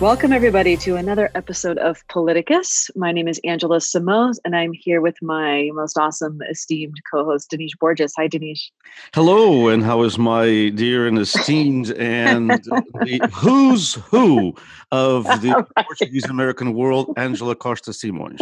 [0.00, 2.90] Welcome, everybody, to another episode of Politicus.
[2.96, 7.50] My name is Angela Simões, and I'm here with my most awesome, esteemed co host,
[7.50, 8.14] Denise Borges.
[8.16, 8.72] Hi, Denise.
[9.12, 14.54] Hello, and how is my dear and esteemed and the who's who
[14.90, 15.86] of the right.
[15.86, 18.40] Portuguese American world, Angela Costa Simões?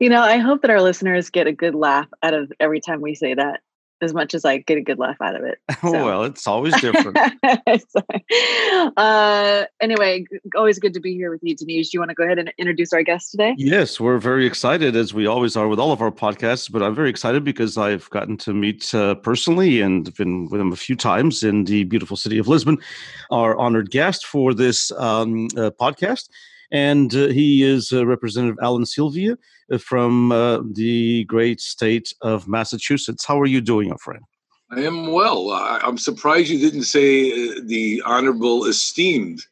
[0.00, 3.00] You know, I hope that our listeners get a good laugh out of every time
[3.00, 3.60] we say that
[4.02, 5.58] as much as I get a good laugh out of it.
[5.82, 5.90] So.
[5.90, 7.18] well, it's always different.
[8.96, 10.24] uh, anyway,
[10.56, 11.90] always good to be here with you, Denise.
[11.90, 13.54] Do you want to go ahead and introduce our guest today?
[13.58, 16.70] Yes, we're very excited, as we always are with all of our podcasts.
[16.70, 20.72] But I'm very excited because I've gotten to meet uh, personally and been with him
[20.72, 22.78] a few times in the beautiful city of Lisbon.
[23.32, 26.28] Our honored guest for this um, uh, podcast
[26.72, 29.36] and uh, he is uh, Representative Alan Silvia uh,
[29.80, 33.24] from uh, the great state of Massachusetts.
[33.24, 34.22] How are you doing, my friend?
[34.70, 35.50] I am well.
[35.50, 39.44] I, am surprised you didn't say uh, the honorable esteemed.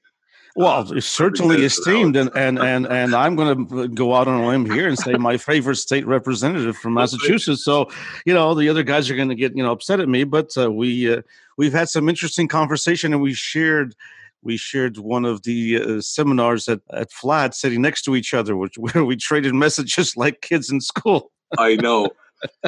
[0.56, 4.48] Well, uh, certainly esteemed, and, and and and I'm going to go out on a
[4.48, 7.64] limb here and say my favorite state representative from Massachusetts.
[7.64, 7.88] So,
[8.26, 10.50] you know, the other guys are going to get you know upset at me, but
[10.56, 11.22] we
[11.56, 13.94] we've had some interesting conversation, and we shared
[14.42, 18.56] we shared one of the uh, seminars at, at FLAD sitting next to each other,
[18.56, 21.32] which, where we traded messages like kids in school.
[21.58, 22.10] I know.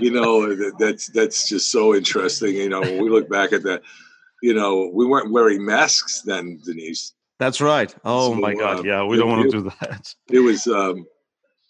[0.03, 2.55] You know, that's that's just so interesting.
[2.57, 3.81] You know, when we look back at that,
[4.43, 7.15] you know, we weren't wearing masks then, Denise.
[7.39, 7.95] That's right.
[8.05, 8.81] Oh so, my God.
[8.81, 10.15] Uh, yeah, we don't want to do that.
[10.31, 11.07] It was um,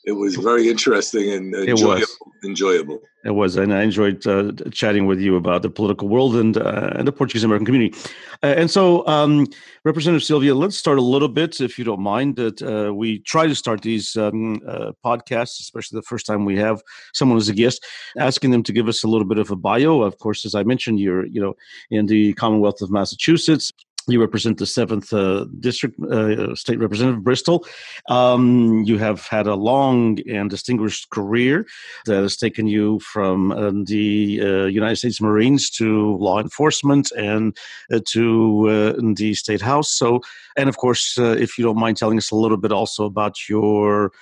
[0.04, 2.06] it was very interesting and enjoyable.
[2.44, 3.00] enjoyable.
[3.24, 6.90] It was, and I enjoyed uh, chatting with you about the political world and uh,
[6.96, 7.96] and the Portuguese American community.
[8.42, 9.46] Uh, and so, um,
[9.84, 12.34] Representative Silvia, let's start a little bit, if you don't mind.
[12.34, 16.58] That uh, we try to start these um, uh, podcasts, especially the first time we
[16.58, 16.82] have
[17.14, 17.84] someone as a guest,
[18.18, 20.02] asking them to give us a little bit of a bio.
[20.02, 21.54] Of course, as I mentioned, you're you know
[21.90, 23.72] in the Commonwealth of Massachusetts
[24.08, 27.64] you represent the seventh uh, district uh, state representative bristol.
[28.08, 31.66] Um, you have had a long and distinguished career
[32.06, 37.56] that has taken you from uh, the uh, united states marines to law enforcement and
[37.92, 39.90] uh, to uh, the state house.
[39.90, 40.20] So
[40.56, 44.12] and of course if you don't mind telling us a little bit also about your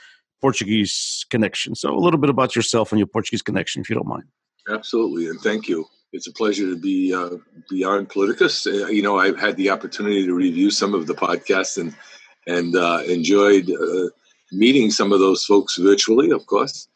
[0.40, 1.74] portuguese connection.
[1.74, 4.24] So a little bit about yourself and your portuguese connection if you don't mind.
[4.68, 7.36] Absolutely and thank you it's a pleasure to be uh,
[7.68, 8.66] beyond Politicus.
[8.66, 11.94] Uh, you know, I've had the opportunity to review some of the podcasts and
[12.46, 14.08] and uh, enjoyed uh,
[14.50, 16.88] meeting some of those folks virtually, of course.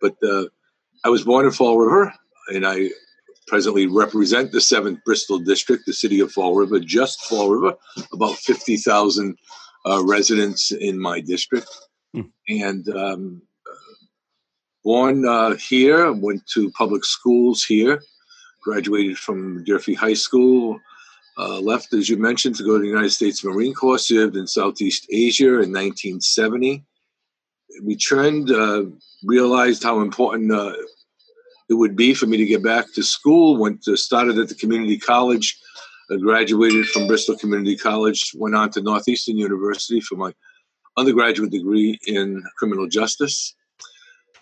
[0.00, 0.44] But uh,
[1.04, 2.12] I was born in Fall River,
[2.48, 2.90] and I
[3.48, 7.76] presently represent the seventh Bristol district, the city of Fall River, just Fall River,
[8.12, 9.36] about fifty thousand
[9.84, 11.68] uh, residents in my district,
[12.14, 12.30] mm.
[12.48, 12.88] and.
[12.88, 13.42] Um,
[14.82, 15.22] born
[15.58, 18.00] here, went to public schools here,
[18.62, 20.80] graduated from Durfee High School,
[21.38, 24.46] uh, left, as you mentioned, to go to the United States Marine Corps, served in
[24.46, 26.84] Southeast Asia in 1970.
[27.82, 28.84] Returned, uh,
[29.24, 30.74] realized how important uh,
[31.68, 33.56] it would be for me to get back to school.
[33.56, 35.58] Went to, started at the community college,
[36.10, 40.34] uh, graduated from Bristol Community College, went on to Northeastern University for my
[40.98, 43.54] undergraduate degree in criminal justice.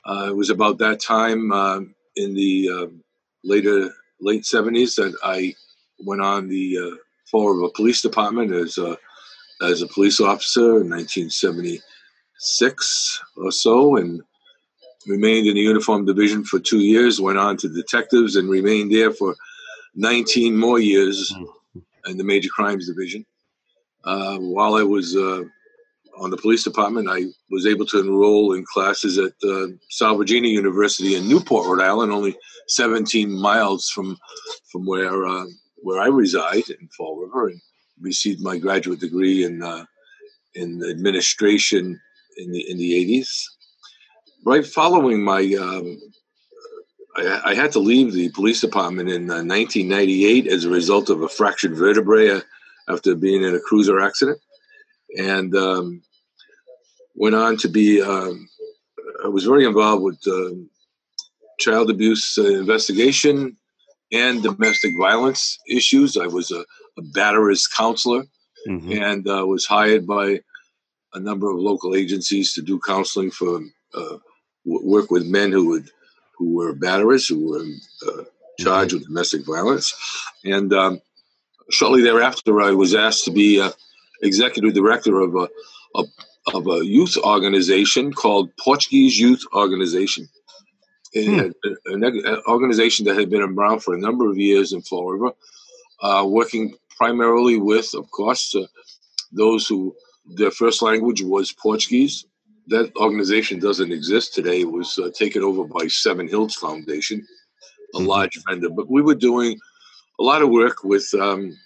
[0.05, 1.81] Uh, it was about that time uh,
[2.17, 2.91] in the
[3.45, 5.55] later late 70s that I
[6.01, 6.97] went on the uh,
[7.31, 8.99] floor of a police department as a,
[9.63, 14.23] as a police officer in 1976 or so and
[15.07, 19.13] remained in the uniform division for two years, went on to detectives and remained there
[19.13, 19.37] for
[19.95, 21.35] 19 more years
[22.07, 23.25] in the major crimes division.
[24.05, 25.43] Uh, while I was uh,
[26.21, 29.69] on the police department, I was able to enroll in classes at uh,
[30.31, 32.37] University in Newport, Rhode Island, only
[32.69, 34.17] 17 miles from
[34.71, 37.61] from where uh, where I reside in Fall River, and
[38.01, 39.85] received my graduate degree in uh,
[40.55, 42.01] in administration
[42.37, 43.29] in the in the 80s.
[44.45, 45.99] Right following my, um,
[47.17, 51.23] I, I, had to leave the police department in 1998 uh, as a result of
[51.23, 52.41] a fractured vertebrae uh,
[52.89, 54.41] after being in a cruiser accident,
[55.19, 56.03] and um,
[57.19, 58.01] went on to be.
[58.01, 58.49] Um,
[59.25, 60.55] I was very involved with uh,
[61.59, 63.57] child abuse uh, investigation
[64.13, 66.17] and domestic violence issues.
[66.17, 68.25] I was a, a batterer's counselor
[68.67, 68.93] mm-hmm.
[68.93, 70.41] and uh, was hired by
[71.15, 73.61] a number of local agencies to do counseling for
[73.95, 74.19] uh,
[74.65, 75.91] work with men who would
[76.37, 77.65] who were batterers, who were
[78.09, 78.25] uh,
[78.61, 79.93] charged with domestic violence,
[80.45, 81.01] and um,
[81.71, 83.71] shortly thereafter, I was asked to be uh,
[84.23, 85.49] executive director of a,
[85.97, 86.05] a,
[86.55, 90.29] of a youth organization called Portuguese Youth Organization.
[91.15, 91.51] Hmm.
[91.87, 95.35] An organization that had been around for a number of years in Florida,
[96.03, 98.67] uh, working primarily with, of course, uh,
[99.33, 99.95] those who
[100.37, 102.27] their first language was Portuguese.
[102.67, 104.61] That organization doesn't exist today.
[104.61, 107.27] It was uh, taken over by Seven Hills Foundation,
[107.95, 108.07] a mm-hmm.
[108.07, 108.69] large vendor.
[108.69, 109.59] But we were doing
[110.21, 111.57] a lot of work with um,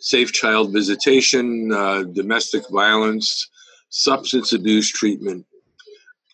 [0.00, 3.48] safe child visitation, uh, domestic violence,
[3.90, 5.46] substance abuse treatment,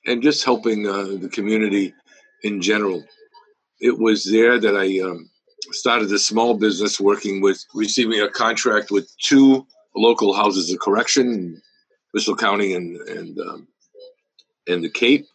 [0.07, 1.95] and just helping uh, the community
[2.43, 3.05] in general.
[3.81, 5.29] It was there that I um,
[5.71, 11.61] started a small business working with receiving a contract with two local houses of correction,
[12.13, 13.69] Bristol County and and um,
[14.69, 15.27] and the Cape,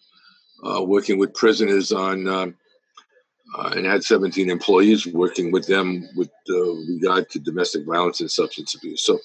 [0.64, 2.56] uh, working with prisoners on um,
[3.58, 8.30] uh, and had 17 employees working with them with uh, regard to domestic violence and
[8.30, 9.04] substance abuse.
[9.04, 9.20] So,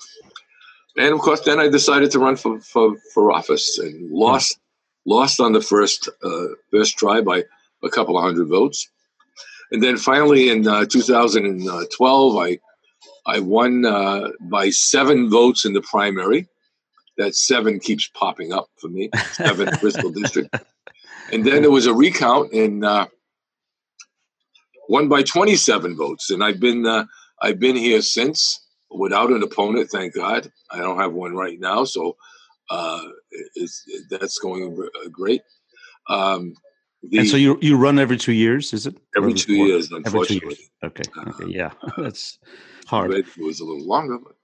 [0.97, 4.59] and of course, then I decided to run for for, for office and lost
[5.07, 7.45] lost on the first uh, first try by
[7.83, 8.89] a couple of hundred votes,
[9.71, 12.59] and then finally in uh, 2012 I
[13.27, 16.49] I won uh, by seven votes in the primary.
[17.19, 19.11] That seven keeps popping up for me.
[19.33, 20.55] Seven Bristol District,
[21.31, 23.07] and then there was a recount and uh,
[24.89, 26.31] won by 27 votes.
[26.31, 27.05] And I've been uh,
[27.41, 28.62] I've been here since
[28.95, 29.91] without an opponent.
[29.91, 30.51] Thank God.
[30.71, 32.17] I don't have one right now, so
[32.71, 33.03] uh,
[33.55, 34.77] it's, that's going
[35.11, 35.43] great.
[36.09, 36.55] Um,
[37.03, 38.97] the, and so you you run every two years, is it?
[39.17, 40.57] Every two years, unfortunately.
[40.83, 41.13] Every two years.
[41.25, 41.31] Okay.
[41.31, 41.53] Okay.
[41.53, 42.39] Yeah, that's
[42.87, 43.13] hard.
[43.13, 44.35] It was a little longer, but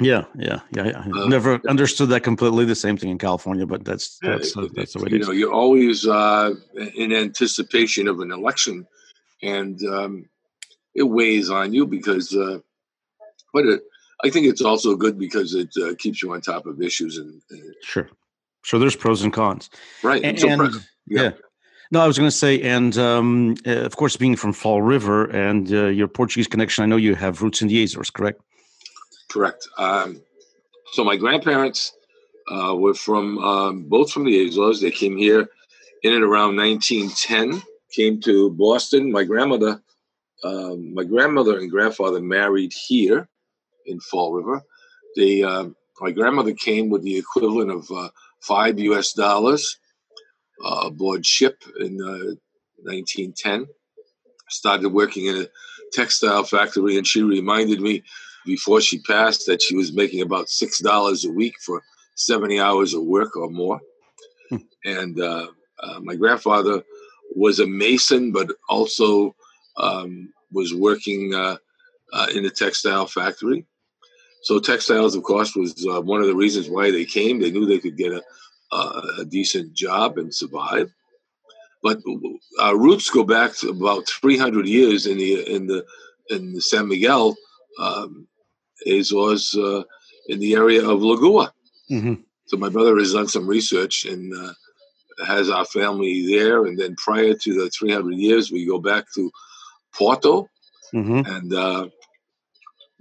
[0.00, 1.04] yeah, yeah, yeah.
[1.04, 2.64] I uh, never understood that completely.
[2.64, 5.30] The same thing in California, but that's that's uh, that's the way you know.
[5.30, 6.54] You're always uh,
[6.96, 8.86] in anticipation of an election,
[9.42, 10.24] and um,
[10.94, 12.58] it weighs on you because, uh,
[13.52, 13.82] but it,
[14.24, 17.40] I think it's also good because it uh, keeps you on top of issues and,
[17.50, 18.08] and sure,
[18.64, 19.70] so there's pros and cons,
[20.02, 20.22] right?
[20.22, 20.74] And, so, and
[21.06, 21.22] yeah.
[21.22, 21.30] yeah.
[21.92, 25.24] No, I was going to say, and um, uh, of course, being from Fall River
[25.24, 28.40] and uh, your Portuguese connection, I know you have roots in the Azores, correct?
[29.28, 29.66] Correct.
[29.76, 30.22] Um,
[30.92, 31.92] so my grandparents
[32.50, 34.80] uh, were from um, both from the Azores.
[34.80, 35.48] They came here
[36.02, 37.62] in and around 1910.
[37.92, 39.10] Came to Boston.
[39.10, 39.82] My grandmother,
[40.44, 43.28] um, my grandmother and grandfather married here
[43.86, 44.62] in Fall River.
[45.16, 48.08] They, um, my grandmother came with the equivalent of uh,
[48.40, 49.12] five U.S.
[49.12, 49.78] dollars
[50.64, 53.62] uh, aboard ship in 1910.
[53.62, 53.64] Uh,
[54.48, 55.46] Started working in a
[55.92, 58.02] textile factory, and she reminded me
[58.44, 61.80] before she passed that she was making about six dollars a week for
[62.16, 63.80] 70 hours of work or more.
[64.48, 64.56] Hmm.
[64.84, 65.48] And uh,
[65.82, 66.82] uh, my grandfather
[67.36, 69.34] was a mason, but also
[69.76, 71.56] um, was working uh,
[72.12, 73.64] uh in a textile factory.
[74.42, 77.40] So textiles, of course, was uh, one of the reasons why they came.
[77.40, 78.22] They knew they could get a
[78.72, 80.90] uh, a decent job and survive.
[81.82, 81.98] But
[82.60, 85.84] our roots go back to about 300 years in the in the
[86.28, 87.34] in the San Miguel
[87.78, 88.26] um,
[88.86, 89.82] Azores uh,
[90.28, 91.50] in the area of Lagoa.
[91.90, 92.14] Mm-hmm.
[92.46, 94.52] So my brother has done some research and uh,
[95.26, 96.66] has our family there.
[96.66, 99.30] And then prior to the 300 years, we go back to
[99.94, 100.48] Porto.
[100.94, 101.32] Mm-hmm.
[101.32, 101.88] And uh,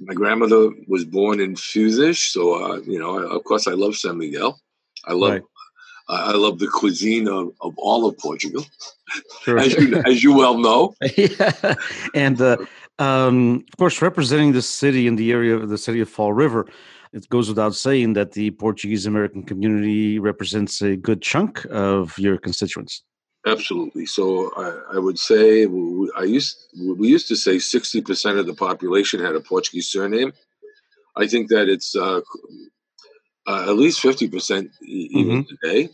[0.02, 2.32] my grandmother was born in Fusish.
[2.32, 4.60] So, uh, you know, of course, I love San Miguel.
[5.06, 5.42] I love right.
[6.10, 8.66] I love the cuisine of, of all of Portugal,
[9.44, 9.60] sure.
[9.60, 10.96] as, you, as you well know.
[11.18, 11.76] yeah.
[12.16, 12.58] And uh,
[12.98, 16.66] um, of course, representing the city in the area of the city of Fall River,
[17.14, 22.40] it goes without saying that the Portuguese American community represents a good chunk of your
[22.40, 23.04] constituents.
[23.48, 24.06] Absolutely.
[24.06, 25.66] So I, I would say
[26.18, 26.58] I used
[26.98, 30.34] we used to say sixty percent of the population had a Portuguese surname.
[31.16, 32.22] I think that it's uh,
[33.50, 35.42] uh, at least 50% even mm-hmm.
[35.50, 35.90] today.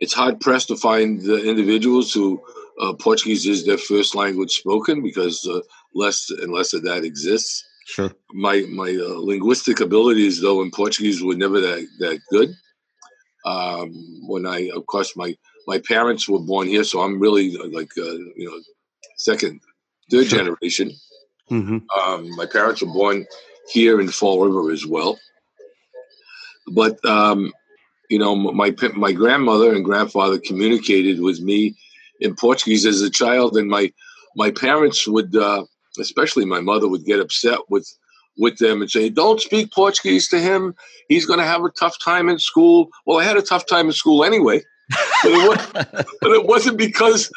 [0.00, 2.42] It's hard pressed to find the individuals who
[2.80, 5.60] uh, Portuguese is their first language spoken because uh,
[5.94, 7.64] less and less of that exists.
[7.86, 8.10] Sure.
[8.32, 12.50] My my uh, linguistic abilities, though, in Portuguese were never that that good.
[13.44, 13.92] Um,
[14.26, 15.36] when I, of course, my
[15.70, 18.58] my parents were born here, so I'm really uh, like uh, you know
[19.16, 19.60] second,
[20.10, 20.38] third sure.
[20.38, 20.90] generation.
[21.48, 21.78] Mm-hmm.
[21.98, 23.24] Um, my parents were born
[23.72, 25.12] here in Fall River as well.
[26.80, 27.52] But um,
[28.08, 28.74] you know, my
[29.06, 31.76] my grandmother and grandfather communicated with me
[32.18, 33.92] in Portuguese as a child, and my
[34.34, 35.64] my parents would, uh,
[36.00, 37.86] especially my mother, would get upset with
[38.36, 40.74] with them and say, "Don't speak Portuguese to him.
[41.08, 43.86] He's going to have a tough time in school." Well, I had a tough time
[43.86, 44.62] in school anyway.
[45.22, 47.30] but, it was, but it wasn't because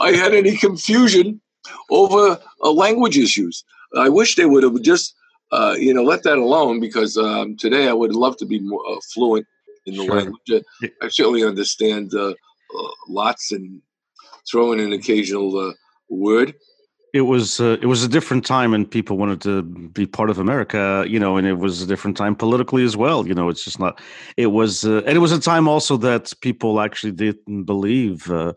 [0.00, 1.40] I had any confusion
[1.90, 3.64] over uh, language issues.
[3.96, 5.14] I wish they would have just,
[5.52, 8.82] uh, you know, let that alone because um, today I would love to be more
[8.88, 9.46] uh, fluent
[9.86, 10.16] in the sure.
[10.16, 10.64] language.
[11.02, 13.80] I certainly understand uh, uh, lots and
[14.50, 15.72] throw in an occasional uh,
[16.08, 16.54] word
[17.14, 20.38] it was uh, it was a different time and people wanted to be part of
[20.38, 23.64] america you know and it was a different time politically as well you know it's
[23.64, 24.00] just not
[24.36, 28.52] it was uh, and it was a time also that people actually didn't believe uh,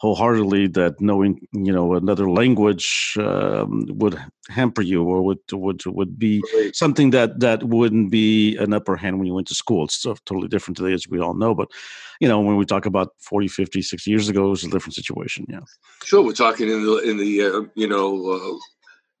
[0.00, 6.18] wholeheartedly that knowing you know another language um, would hamper you or would would would
[6.18, 6.42] be
[6.72, 9.84] something that that wouldn't be an upper hand when you went to school.
[9.84, 11.68] It's totally different today as we all know but
[12.18, 14.94] you know when we talk about 40 50 60 years ago it was a different
[14.94, 15.60] situation yeah.
[16.04, 18.58] Sure we're talking in the in the uh, you know uh,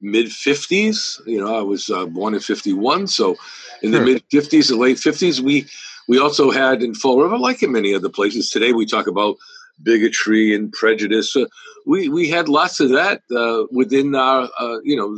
[0.00, 3.36] mid 50s you know i was uh, born in 51 so
[3.82, 4.00] in sure.
[4.00, 5.66] the mid 50s and late 50s we
[6.08, 9.36] we also had in fall river like in many other places today we talk about
[9.82, 11.34] bigotry and prejudice.
[11.34, 11.46] Uh,
[11.86, 15.16] we we had lots of that uh, within our uh, you know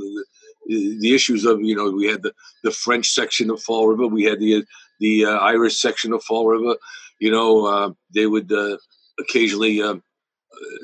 [0.67, 2.33] the, the, issues of you know we had the,
[2.65, 4.65] the French section of Fall River, we had the
[5.01, 6.77] the uh, Irish section of Fall River.
[7.21, 8.77] You know uh, they would uh,
[9.19, 9.83] occasionally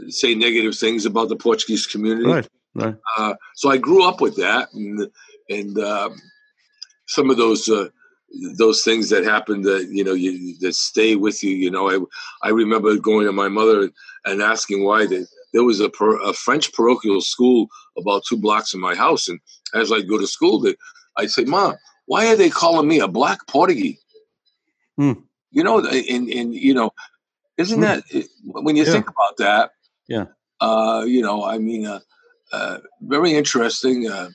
[0.08, 2.26] say negative things about the Portuguese community.
[2.28, 2.48] Right.
[2.74, 3.34] Right.
[3.56, 5.08] so I grew up with that, and
[5.48, 6.20] and um,
[7.06, 7.68] some of those
[8.56, 12.46] those things that happen that you know you that stay with you you know i
[12.46, 13.90] i remember going to my mother
[14.26, 15.88] and asking why they, there was a,
[16.24, 19.40] a french parochial school about two blocks from my house and
[19.74, 20.74] as i go to school they,
[21.16, 21.74] i'd say mom
[22.06, 24.02] why are they calling me a black portuguese
[24.96, 25.12] hmm.
[25.50, 26.90] you know and and you know
[27.56, 27.82] isn't hmm.
[27.82, 28.02] that
[28.44, 28.92] when you yeah.
[28.92, 29.70] think about that
[30.06, 30.26] yeah
[30.60, 32.00] uh you know i mean uh,
[32.52, 34.28] uh very interesting uh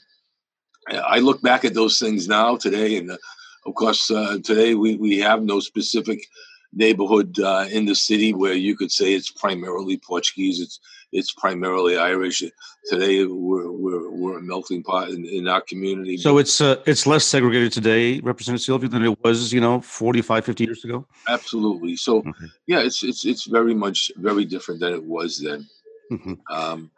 [0.87, 3.17] I look back at those things now today, and uh,
[3.65, 6.27] of course, uh, today we, we have no specific
[6.75, 10.59] neighborhood uh, in the city where you could say it's primarily Portuguese.
[10.59, 10.79] It's
[11.11, 12.43] it's primarily Irish.
[12.85, 16.17] Today we're we're, we're a melting pot in, in our community.
[16.17, 20.45] So it's uh, it's less segregated today, Representative Silvia, than it was, you know, 45,
[20.45, 21.05] 50 years ago.
[21.27, 21.95] Absolutely.
[21.95, 22.31] So okay.
[22.67, 25.67] yeah, it's it's it's very much very different than it was then.
[26.11, 26.33] Mm-hmm.
[26.49, 26.91] Um,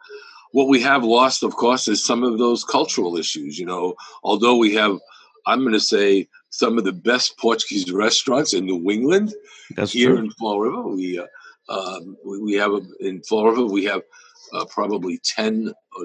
[0.52, 3.58] what we have lost, of course, is some of those cultural issues.
[3.58, 4.98] You know, although we have,
[5.46, 6.28] I'm going to say
[6.60, 9.28] some of the best Portuguese restaurants in New England.
[9.76, 10.18] That's here true.
[10.18, 10.84] in Fall River.
[10.98, 11.26] We uh,
[11.76, 14.02] um, we, we have a, in Fall River we have
[14.54, 15.52] uh, probably ten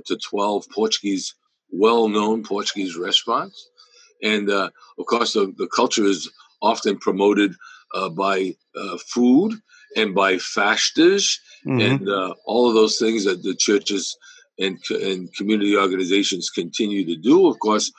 [0.08, 1.36] to twelve Portuguese
[1.72, 3.58] well-known Portuguese restaurants,
[4.34, 6.30] and uh, of course the, the culture is
[6.62, 7.52] often promoted
[7.96, 9.52] uh, by uh, food
[9.96, 11.26] and by fastas
[11.66, 11.80] mm-hmm.
[11.80, 14.18] and uh, all of those things that the churches
[14.60, 17.48] and, and community organizations continue to do.
[17.48, 17.92] Of course,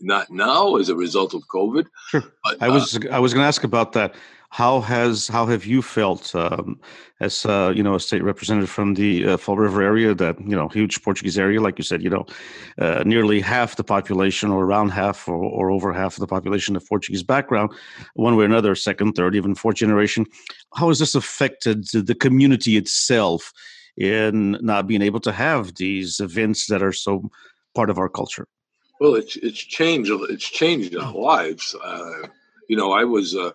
[0.00, 1.86] not now as a result of COVID.
[2.08, 2.24] Sure.
[2.44, 4.14] But, I was uh, I was going to ask about that.
[4.50, 6.80] How has how have you felt um,
[7.20, 10.56] as uh, you know a state representative from the uh, Fall River area, that you
[10.56, 12.24] know huge Portuguese area, like you said, you know,
[12.78, 16.76] uh, nearly half the population, or around half, or, or over half of the population
[16.76, 17.70] of Portuguese background,
[18.14, 20.24] one way or another, second, third, even fourth generation.
[20.74, 23.52] How has this affected the community itself
[23.98, 27.28] in not being able to have these events that are so
[27.74, 28.46] part of our culture?
[29.00, 30.10] Well, it's it's changed.
[30.28, 31.74] It's changed our lives.
[31.82, 32.28] Uh,
[32.68, 33.34] you know, I was.
[33.34, 33.52] Uh,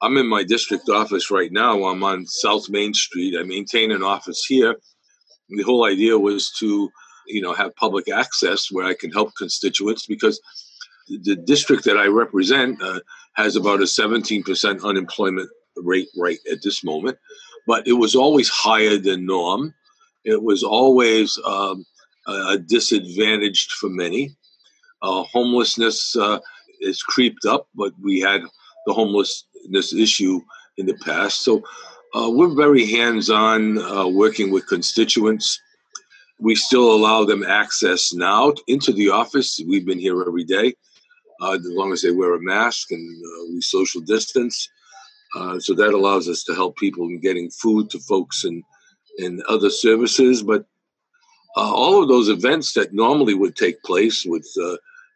[0.00, 1.84] I'm in my district office right now.
[1.84, 3.36] I'm on South Main Street.
[3.38, 4.76] I maintain an office here.
[5.48, 6.88] The whole idea was to,
[7.26, 10.40] you know, have public access where I can help constituents because
[11.08, 13.00] the district that I represent uh,
[13.34, 17.18] has about a 17% unemployment rate right at this moment,
[17.66, 19.74] but it was always higher than norm.
[20.24, 21.84] It was always um,
[22.26, 24.36] a disadvantaged for many.
[25.02, 26.38] Uh, homelessness uh,
[26.80, 28.42] is creeped up, but we had
[28.86, 30.40] the homelessness issue
[30.76, 31.44] in the past.
[31.44, 31.62] So
[32.14, 35.60] uh, we're very hands-on uh, working with constituents.
[36.40, 39.60] We still allow them access now into the office.
[39.68, 40.74] We've been here every day,
[41.42, 44.68] uh, as long as they wear a mask and uh, we social distance.
[45.58, 48.62] so that allows us to help people in getting food to folks and
[49.18, 50.44] and other services.
[50.44, 50.64] But
[51.56, 54.46] all of those events that normally would take place with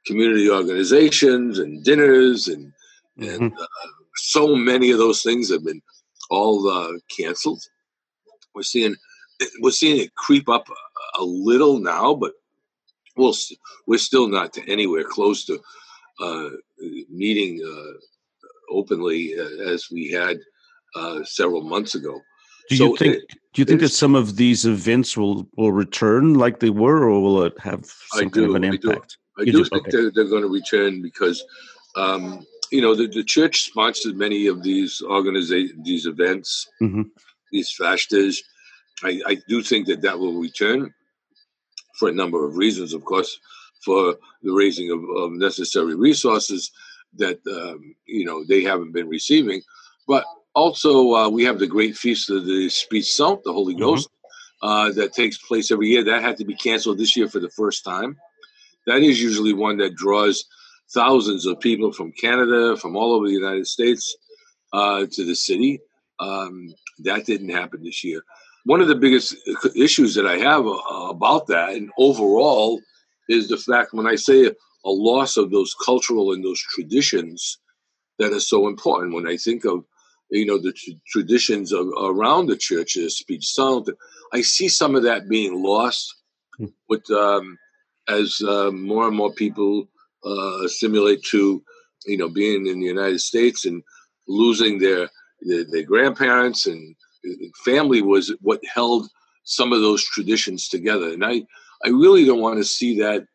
[0.06, 2.72] community organizations and dinners and
[3.18, 3.44] mm-hmm.
[3.44, 3.66] and uh,
[4.16, 5.82] so many of those things have been
[6.30, 7.62] all uh, canceled.
[8.54, 8.96] We're seeing
[9.60, 12.32] we're seeing it creep up a, a little now, but
[13.16, 13.34] we'll
[13.86, 15.58] we're still not to anywhere close to
[16.20, 16.50] uh,
[17.10, 17.92] meeting uh,
[18.70, 20.38] openly uh, as we had
[20.96, 22.20] uh, several months ago.
[22.68, 23.16] Do you think?
[23.16, 27.04] It, do you think that some of these events will will return like they were,
[27.04, 29.18] or will it have some kind of an impact?
[29.38, 29.90] I do, do think okay.
[29.90, 31.44] they're, they're going to return because,
[31.96, 36.68] um, you know, the, the church sponsored many of these organizations, these events.
[36.80, 37.02] Mm-hmm.
[37.52, 38.38] these fashtas.
[39.04, 40.92] I, I do think that that will return
[41.98, 43.38] for a number of reasons, of course,
[43.84, 46.70] for the raising of, of necessary resources
[47.14, 49.60] that um, you know they haven't been receiving,
[50.08, 50.24] but
[50.54, 53.82] also uh, we have the great feast of the Speech Saint, the Holy mm-hmm.
[53.82, 54.08] Ghost,
[54.62, 56.04] uh, that takes place every year.
[56.04, 58.18] That had to be canceled this year for the first time.
[58.86, 60.44] That is usually one that draws
[60.92, 64.16] thousands of people from Canada, from all over the United States,
[64.72, 65.80] uh, to the city.
[66.20, 68.22] Um, that didn't happen this year.
[68.64, 69.34] One of the biggest
[69.74, 72.80] issues that I have uh, about that, and overall,
[73.28, 74.46] is the fact when I say
[74.84, 77.58] a loss of those cultural and those traditions
[78.18, 79.14] that are so important.
[79.14, 79.84] When I think of
[80.30, 83.88] you know the t- traditions of, around the church, the speech saint,
[84.32, 86.14] I see some of that being lost
[86.56, 86.66] hmm.
[86.88, 87.58] with um,
[88.08, 89.88] as uh, more and more people
[90.24, 91.62] uh, assimilate to
[92.06, 93.82] you know being in the United States and
[94.28, 95.08] losing their
[95.42, 96.94] their, their grandparents and
[97.64, 99.08] family was what held
[99.44, 101.12] some of those traditions together.
[101.12, 101.42] And I,
[101.84, 103.26] I really don't want to see that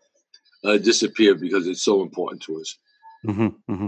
[0.64, 2.78] uh, disappear because it's so important to us.
[3.26, 3.88] Mm-hmm, mm-hmm.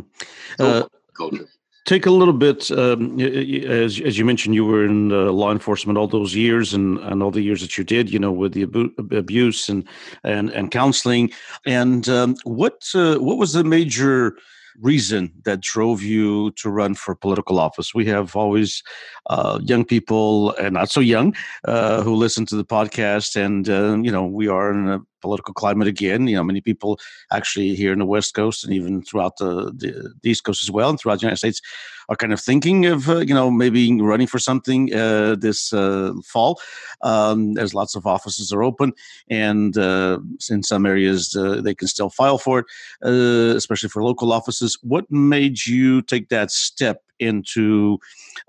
[0.60, 1.48] Uh, culture.
[1.90, 5.98] Take a little bit, um, as as you mentioned, you were in uh, law enforcement
[5.98, 8.62] all those years, and, and all the years that you did, you know, with the
[8.62, 9.88] abu- abuse and
[10.24, 11.32] and and counseling.
[11.66, 14.38] And um, what uh, what was the major
[14.80, 17.96] reason that drove you to run for political office?
[17.96, 18.84] We have always
[19.32, 23.98] uh, young people and not so young uh, who listen to the podcast, and uh,
[24.04, 26.28] you know we are in a political climate again.
[26.28, 27.00] You know, many people
[27.32, 30.72] actually here in the West Coast and even throughout the, the, the East Coast as
[30.72, 31.62] well, and throughout the United States,
[32.10, 36.12] are kind of thinking of uh, you know maybe running for something uh, this uh,
[36.26, 36.60] fall.
[37.02, 38.94] Um, there's lots of offices are open,
[39.30, 42.66] and uh, in some areas uh, they can still file for it,
[43.06, 44.78] uh, especially for local offices.
[44.82, 48.00] What made you take that step into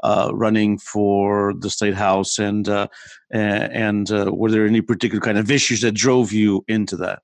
[0.02, 2.86] uh, running for the state house, and uh,
[3.30, 7.23] and uh, were there any particular kind of issues that drove you into that?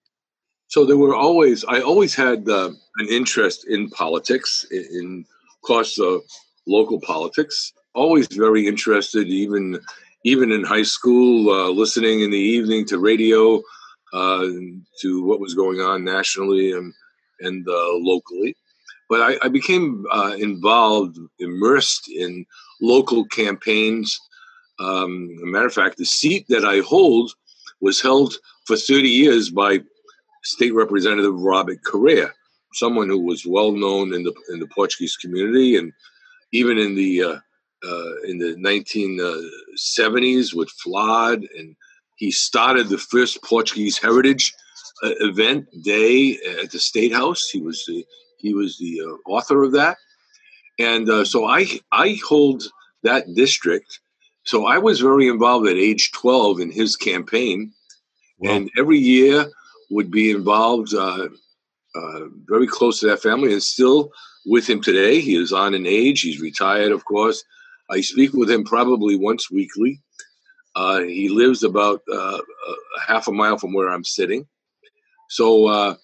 [0.69, 5.99] So there were always I always had uh, an interest in politics, in, of course
[5.99, 6.19] uh,
[6.67, 7.73] local politics.
[7.95, 9.79] Always very interested, even
[10.25, 13.63] even in high school, uh, listening in the evening to radio,
[14.13, 16.93] to what was going on nationally and
[17.41, 18.57] and locally
[19.09, 22.45] but I, I became uh, involved, immersed in
[22.81, 24.19] local campaigns.
[24.79, 27.33] Um, a matter of fact, the seat that I hold
[27.81, 28.35] was held
[28.67, 29.81] for 30 years by
[30.43, 32.29] State Representative Robert Correia,
[32.75, 35.93] someone who was well known in the in the Portuguese community and
[36.53, 37.39] even in the uh,
[37.85, 41.77] uh, in the 1970s with FLAD, and
[42.17, 44.53] he started the first Portuguese Heritage
[45.03, 47.49] uh, event day at the State House.
[47.51, 48.05] He was the
[48.39, 49.97] he was the uh, author of that,
[50.79, 52.65] and uh, so I I hold
[53.03, 54.01] that district.
[54.45, 57.73] So I was very involved at age 12 in his campaign,
[58.39, 58.53] wow.
[58.53, 59.51] and every year
[59.91, 61.29] would be involved uh,
[61.95, 64.11] uh, very close to that family, and still
[64.45, 65.21] with him today.
[65.21, 67.43] He is on an age; he's retired, of course.
[67.91, 70.01] I speak with him probably once weekly.
[70.75, 74.47] Uh, he lives about uh, a half a mile from where I'm sitting.
[75.31, 75.95] So uh,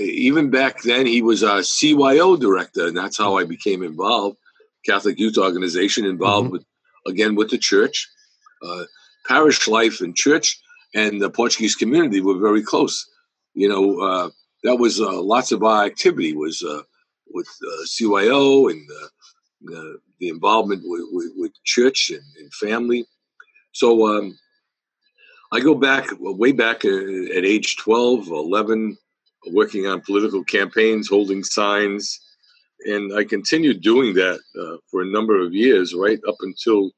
[0.00, 4.36] even back then, he was a CYO director, and that's how I became involved.
[4.84, 6.52] Catholic Youth Organization, involved mm-hmm.
[6.52, 6.64] with
[7.06, 8.08] again with the church,
[8.62, 8.84] uh,
[9.26, 10.58] parish life and church,
[10.94, 13.08] and the Portuguese community were very close.
[13.54, 14.30] You know, uh,
[14.64, 16.82] that was uh, lots of our activity was uh,
[17.32, 18.86] with uh, CYO and
[19.74, 23.04] uh, the involvement with, with, with church and, and, family.
[23.72, 24.38] So um,
[25.52, 28.96] I go back way back at age 12, 11,
[29.48, 32.20] working on political campaigns, holding signs,
[32.84, 36.90] and I continued doing that uh, for a number of years, right up until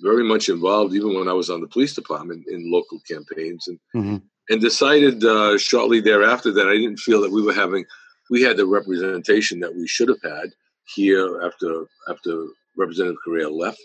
[0.00, 3.78] very much involved, even when I was on the police department in local campaigns, and
[3.94, 4.16] mm-hmm.
[4.48, 7.84] and decided uh, shortly thereafter that I didn't feel that we were having,
[8.30, 10.50] we had the representation that we should have had
[10.94, 12.46] here after after
[12.76, 13.82] Representative Correia left.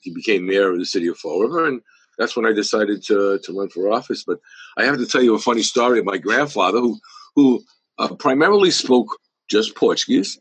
[0.00, 1.80] He became mayor of the city of Fall River, and
[2.18, 4.24] that's when I decided to to run for office.
[4.24, 4.38] But
[4.76, 6.98] I have to tell you a funny story of my grandfather, who
[7.34, 7.62] who
[7.98, 10.38] uh, primarily spoke just Portuguese.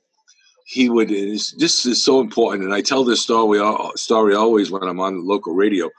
[0.66, 1.10] He would.
[1.10, 3.60] This is so important, and I tell this story
[3.96, 5.90] story always when I'm on the local radio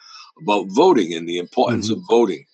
[0.40, 2.00] about voting and the importance mm-hmm.
[2.00, 2.44] of voting.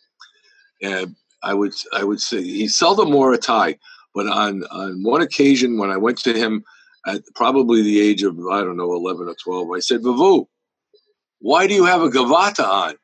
[0.83, 3.79] And I would I would say he seldom wore a tie,
[4.15, 6.65] but on on one occasion when I went to him
[7.07, 10.47] at probably the age of I don't know eleven or twelve, I said, "Vavu,
[11.39, 12.95] why do you have a gavata on?"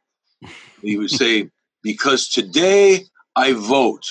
[0.87, 1.51] He would say,
[1.83, 4.05] "Because today I vote."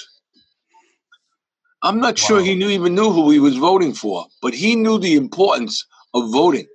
[1.84, 2.28] I'm not wow.
[2.28, 5.86] sure he knew even knew who he was voting for, but he knew the importance
[6.14, 6.68] of voting.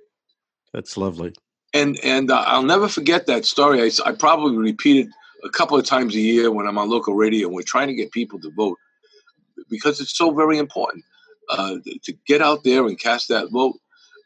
[0.73, 1.33] That's lovely.
[1.73, 3.81] and and uh, I'll never forget that story.
[3.81, 5.09] I, I probably repeat it
[5.43, 7.93] a couple of times a year when I'm on local radio and we're trying to
[7.93, 8.77] get people to vote
[9.69, 11.03] because it's so very important
[11.49, 13.77] uh, to get out there and cast that vote.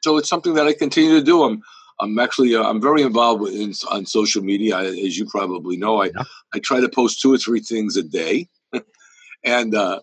[0.04, 1.44] So it's something that I continue to do.
[1.44, 1.62] I'm
[2.00, 6.02] I'm actually uh, I'm very involved with in, on social media, as you probably know.
[6.02, 6.24] I yeah.
[6.54, 8.48] I try to post two or three things a day,
[9.44, 10.02] and uh,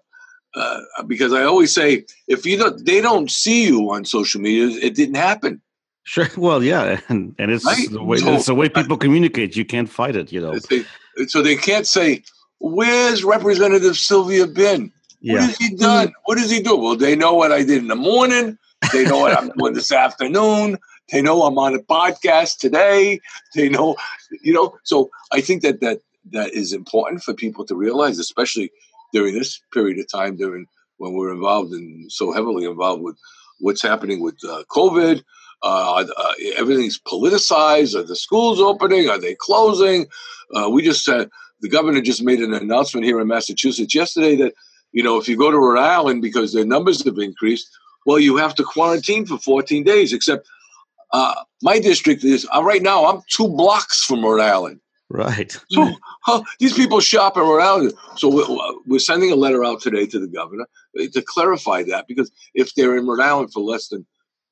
[0.54, 4.78] uh, because I always say if you don't they don't see you on social media,
[4.82, 5.60] it didn't happen.
[6.04, 6.28] Sure.
[6.36, 7.90] Well, yeah, and and it's right?
[7.90, 9.56] the way so, it's the way people communicate.
[9.56, 10.58] You can't fight it, you know.
[10.58, 10.84] They,
[11.26, 12.22] so they can't say,
[12.58, 14.92] "Where's Representative Silvia been?
[15.20, 15.34] Yeah.
[15.34, 16.12] What has he done?
[16.24, 18.58] What does he do?" Well, they know what I did in the morning.
[18.92, 20.78] They know what I'm doing this afternoon.
[21.10, 23.20] They know I'm on a podcast today.
[23.54, 23.96] They know,
[24.42, 24.78] you know.
[24.84, 28.70] So I think that that that is important for people to realize, especially
[29.12, 30.66] during this period of time, during
[30.98, 33.16] when we're involved and so heavily involved with
[33.58, 35.22] what's happening with uh, COVID
[35.62, 37.94] uh, uh, everything's politicized.
[37.94, 39.08] Are the schools opening?
[39.08, 40.06] Are they closing?
[40.54, 44.54] Uh, we just the governor just made an announcement here in Massachusetts yesterday that
[44.92, 47.70] you know if you go to Rhode Island because their numbers have increased,
[48.06, 50.12] well, you have to quarantine for 14 days.
[50.12, 50.46] Except
[51.12, 53.06] uh, my district is uh, right now.
[53.06, 54.80] I'm two blocks from Rhode Island.
[55.08, 55.54] Right.
[55.70, 55.92] So
[56.58, 57.92] these people shop in Rhode Island.
[58.16, 60.64] So we're, we're sending a letter out today to the governor
[60.96, 64.06] to clarify that because if they're in Rhode Island for less than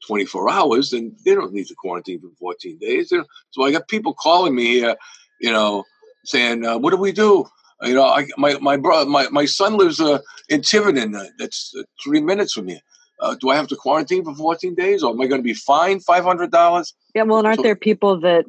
[0.06, 3.12] 24 hours, then they don't need to quarantine for 14 days.
[3.50, 4.96] So I got people calling me here,
[5.40, 5.84] you know,
[6.24, 7.46] saying, uh, "What do we do?"
[7.82, 10.18] You know, I, my my brother, my, my son lives uh,
[10.48, 11.14] in Tiverton.
[11.14, 12.80] Uh, that's uh, three minutes from here.
[13.20, 15.54] Uh, do I have to quarantine for 14 days, or am I going to be
[15.54, 16.92] fined $500?
[17.14, 18.46] Yeah, well, and aren't so, there people that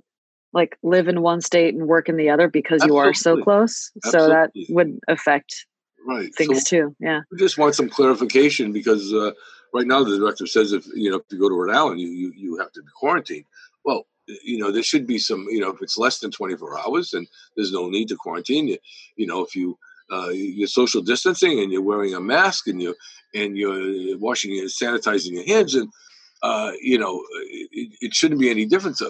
[0.53, 3.03] like live in one state and work in the other because absolutely.
[3.03, 3.91] you are so close?
[4.05, 4.27] Absolutely.
[4.27, 5.65] So that would affect
[6.05, 6.95] right things so too.
[6.99, 9.31] Yeah, we just want some clarification because uh,
[9.73, 12.09] right now the director says if you know if you go to Rhode Island, you
[12.09, 13.45] you, you have to be quarantined.
[13.85, 14.07] Well,
[14.43, 17.27] you know there should be some you know if it's less than 24 hours, then
[17.55, 18.67] there's no need to quarantine.
[18.67, 18.77] You
[19.15, 19.77] you know if you
[20.11, 22.95] uh, you're social distancing and you're wearing a mask and you
[23.33, 25.89] and you're washing and sanitizing your hands and
[26.43, 27.23] uh, you know
[27.71, 29.01] it, it, shouldn't be any difference.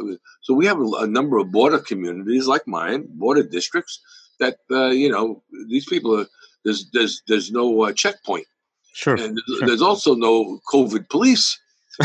[0.42, 4.02] So we have a, a, number of border communities like mine, border districts
[4.40, 6.28] that uh, you know these people are
[6.66, 8.46] there's there's there's no uh, checkpoint
[8.94, 9.16] Sure.
[9.16, 9.68] And sure.
[9.68, 11.60] there's also no COVID police.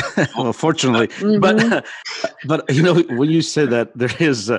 [0.37, 1.41] well, fortunately, mm-hmm.
[1.41, 1.87] but
[2.47, 4.59] but you know when you say that there is uh,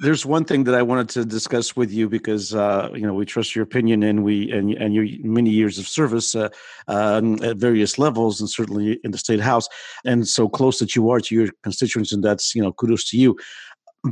[0.00, 3.26] there's one thing that I wanted to discuss with you because uh, you know we
[3.26, 6.48] trust your opinion and we and and your many years of service uh,
[6.86, 9.68] um, at various levels and certainly in the state house.
[10.04, 13.18] And so close that you are to your constituents and that's you know kudos to
[13.18, 13.36] you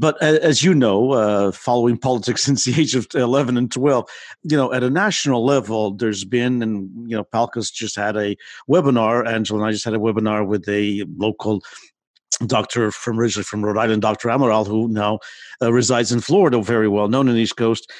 [0.00, 4.08] but as you know, uh, following politics since the age of 11 and 12,
[4.44, 8.36] you know, at a national level, there's been, and, you know, PALCUS just had a
[8.68, 11.62] webinar, Angela and I just had a webinar with a local
[12.46, 14.28] doctor from originally from Rhode Island, Dr.
[14.28, 15.20] Amaral, who now
[15.62, 17.90] uh, resides in Florida, very well known in the East Coast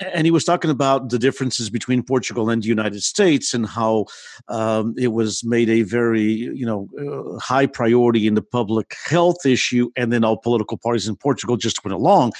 [0.00, 4.06] and he was talking about the differences between Portugal and the United States and how
[4.48, 9.44] um, it was made a very you know uh, high priority in the public health
[9.46, 12.32] issue, and then all political parties in Portugal just went along.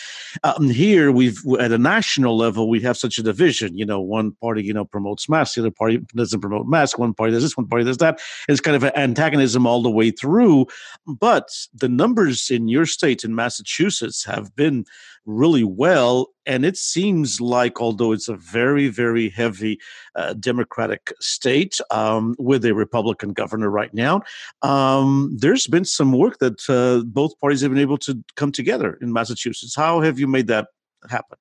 [0.44, 3.76] Um, here, we've at a national level, we have such a division.
[3.76, 6.98] You know, one party you know promotes masks, the other party doesn't promote masks.
[6.98, 8.20] One party does this, one party does that.
[8.48, 10.66] It's kind of an antagonism all the way through.
[11.06, 14.84] But the numbers in your state in Massachusetts have been
[15.26, 16.28] really well.
[16.46, 19.80] And it seems like, although it's a very, very heavy
[20.14, 24.22] uh, Democratic state um, with a Republican governor right now,
[24.62, 28.96] um, there's been some work that uh, both parties have been able to come together
[29.00, 29.74] in Massachusetts.
[29.74, 30.68] How have you made that
[31.10, 31.38] happen?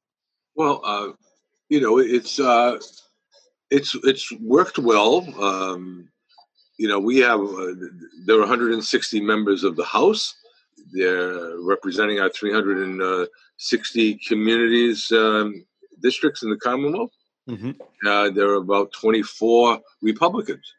[0.56, 1.10] Well, uh,
[1.70, 2.80] you know, it's uh,
[3.70, 5.28] it's it's worked well.
[5.42, 6.10] Um,
[6.78, 7.74] you know, we have uh,
[8.26, 10.36] there are 160 members of the House.
[10.94, 12.30] They're representing our
[13.60, 15.66] 360 communities um,
[16.02, 17.12] districts in the Commonwealth.
[17.50, 17.72] Mm-hmm.
[18.06, 20.74] Uh, there are about 24 Republicans.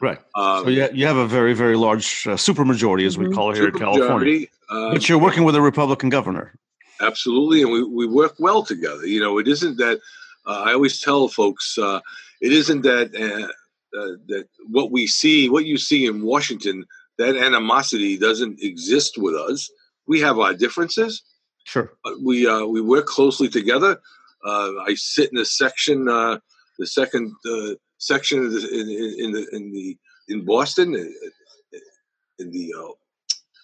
[0.00, 0.18] Right.
[0.34, 3.34] Um, so you, you have a very, very large uh, supermajority, as we mm-hmm.
[3.34, 4.46] call it here in California.
[4.68, 6.54] Uh, but you're working with a Republican governor.
[7.00, 7.62] Absolutely.
[7.62, 9.06] And we, we work well together.
[9.06, 10.00] You know, it isn't that,
[10.46, 12.00] uh, I always tell folks, uh,
[12.40, 16.84] it isn't that, uh, uh, that what we see, what you see in Washington
[17.18, 19.70] that animosity doesn't exist with us.
[20.06, 21.22] We have our differences.
[21.66, 21.92] Sure.
[22.22, 23.98] we uh, we work closely together.
[24.44, 26.38] Uh, I sit in the section, uh,
[26.78, 29.98] the second uh, section in, in, in, the in the
[30.28, 31.78] in Boston, uh,
[32.38, 32.92] in the uh,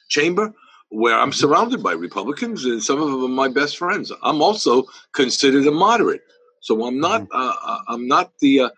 [0.08, 0.52] chamber,
[0.88, 1.38] where I'm mm-hmm.
[1.38, 4.10] surrounded by Republicans, and some of them are my best friends.
[4.24, 4.84] I'm also
[5.14, 6.22] considered a moderate,
[6.60, 7.92] so I'm not mm-hmm.
[7.92, 8.68] I'm not the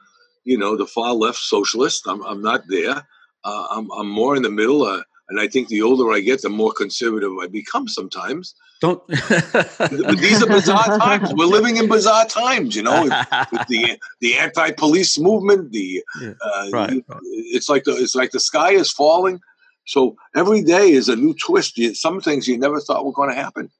[0.44, 2.06] you know the far left socialist.
[2.06, 3.08] I'm I'm not there.
[3.42, 5.02] Uh, I'm, I'm more in the middle.
[5.28, 7.88] And I think the older I get, the more conservative I become.
[7.88, 8.54] Sometimes.
[8.80, 9.02] Don't.
[9.08, 11.32] but these are bizarre times.
[11.34, 13.04] We're living in bizarre times, you know.
[13.04, 17.04] With the the anti-police movement, the uh, right.
[17.52, 19.40] it's like the it's like the sky is falling.
[19.86, 21.78] So every day is a new twist.
[21.94, 23.70] Some things you never thought were going to happen.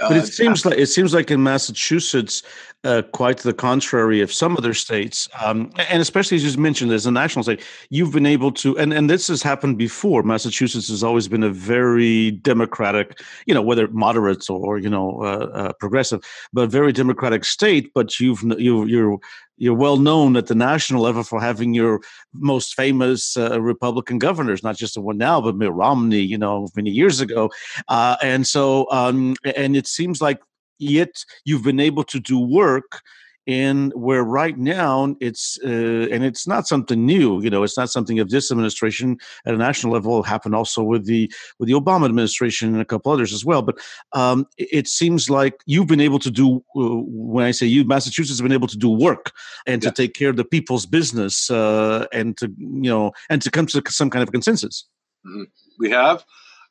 [0.00, 2.42] But it seems like it seems like in Massachusetts,
[2.84, 7.04] uh, quite the contrary of some other states, um, and especially as you mentioned, as
[7.04, 10.22] a national state, you've been able to, and and this has happened before.
[10.22, 15.50] Massachusetts has always been a very democratic, you know, whether moderates or you know uh,
[15.52, 17.92] uh, progressive, but very democratic state.
[17.94, 19.18] But you've you you're
[19.56, 22.00] you're well known at the national level for having your
[22.32, 26.68] most famous uh, Republican governors, not just the one now, but Mitt Romney, you know,
[26.74, 27.50] many years ago.
[27.88, 30.40] Uh, and so, um, and it seems like
[30.78, 33.02] yet you've been able to do work
[33.46, 35.68] and where right now it's uh,
[36.12, 39.56] and it's not something new you know it's not something of this administration at a
[39.56, 43.32] national level it happened also with the with the obama administration and a couple others
[43.32, 43.78] as well but
[44.12, 48.38] um, it, seems like you've been able to do uh, when i say you massachusetts
[48.38, 49.32] has been able to do work
[49.66, 49.90] and yeah.
[49.90, 53.66] to take care of the people's business uh, and to you know and to come
[53.66, 54.86] to some kind of consensus
[55.26, 55.44] mm-hmm.
[55.78, 56.24] we have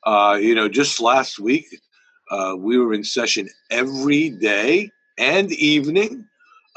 [0.06, 1.66] uh, you know just last week
[2.32, 6.26] uh, we were in session every day and evening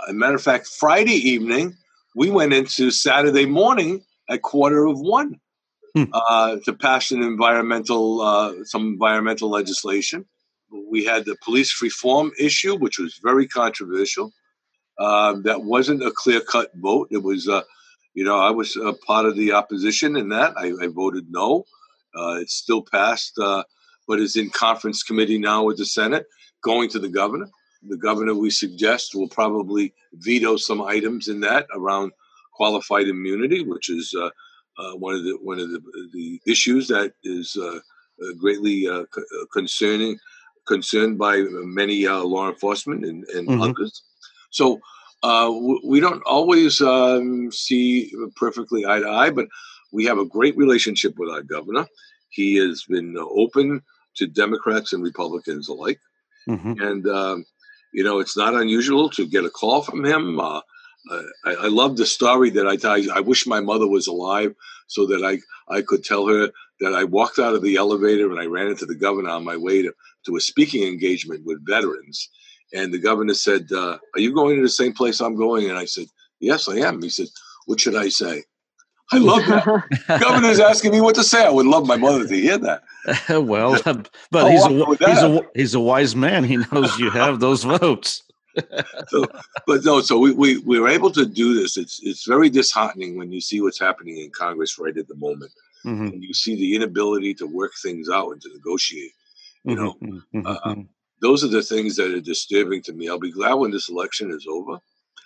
[0.09, 1.77] a matter of fact, Friday evening,
[2.15, 5.41] we went into Saturday morning at quarter of one
[5.95, 6.05] hmm.
[6.13, 10.25] uh, to pass an environmental, uh, some environmental legislation.
[10.91, 14.33] We had the police reform issue, which was very controversial.
[14.99, 17.09] Uh, that wasn't a clear cut vote.
[17.11, 17.63] It was, uh,
[18.15, 20.55] you know, I was a part of the opposition in that.
[20.57, 21.65] I, I voted no.
[22.17, 23.65] Uh, it still passed, uh,
[24.07, 26.27] but is in conference committee now with the Senate,
[26.63, 27.49] going to the governor
[27.89, 32.13] the governor we suggest will probably veto some items in that around
[32.53, 34.31] qualified immunity, which is uh,
[34.79, 35.81] uh, one of the one of the,
[36.13, 37.79] the issues that is uh,
[38.23, 40.19] uh greatly uh, uh, concerning
[40.67, 43.61] concerned by many law enforcement and, and mm-hmm.
[43.61, 44.03] others.
[44.51, 44.81] So
[45.23, 49.47] w- we don't always um, see perfectly eye to eye, but
[49.93, 51.87] we have a great relationship with our governor.
[52.31, 53.83] He has been open
[54.17, 56.01] to Democrats and Republicans alike.
[56.49, 56.81] Mm-hmm.
[56.81, 57.45] And um,
[57.95, 60.41] you know, it's not unusual to get a call from him.
[60.41, 60.61] Uh,
[61.45, 62.97] I, I, love the story that I tell.
[63.13, 64.53] I wish my mother was alive
[64.89, 65.39] so that I,
[65.73, 68.85] I could tell her that I walked out of the elevator and I ran into
[68.85, 69.93] the governor on my way to,
[70.27, 72.29] to a speaking engagement with veterans.
[72.75, 75.71] And the governor said, uh, Are you going to the same place I'm going?
[75.71, 76.07] And I said,
[76.41, 77.01] Yes, I am.
[77.01, 77.29] He said,
[77.67, 78.43] What should I say?
[79.13, 80.21] I love that.
[80.21, 81.45] Governor's asking me what to say.
[81.45, 82.83] I would love my mother to hear that.
[83.29, 83.79] well,
[84.31, 86.45] but he's a, he's a he's a wise man.
[86.45, 88.23] He knows you have those votes.
[89.09, 89.27] so,
[89.67, 91.77] but no, so we, we we were able to do this.
[91.77, 95.53] It's it's very disheartening when you see what's happening in Congress right at the moment,
[95.85, 96.07] mm-hmm.
[96.07, 99.13] and you see the inability to work things out and to negotiate.
[99.65, 100.39] You know, mm-hmm.
[100.39, 100.47] mm-hmm.
[100.47, 100.83] uh, mm-hmm.
[101.21, 103.09] those are the things that are disturbing to me.
[103.09, 104.79] I'll be glad when this election is over.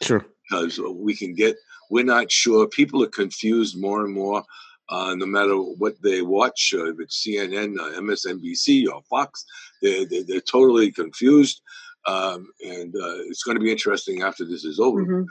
[0.02, 1.56] Sure, because we can get.
[1.90, 2.66] We're not sure.
[2.68, 4.44] People are confused more and more
[4.90, 9.44] uh, no matter what they watch, uh, if it's CNN, uh, MSNBC, or Fox,
[9.82, 11.60] they, they, they're totally confused.
[12.06, 15.04] Um, and uh, it's going to be interesting after this is over.
[15.04, 15.24] Mm-hmm.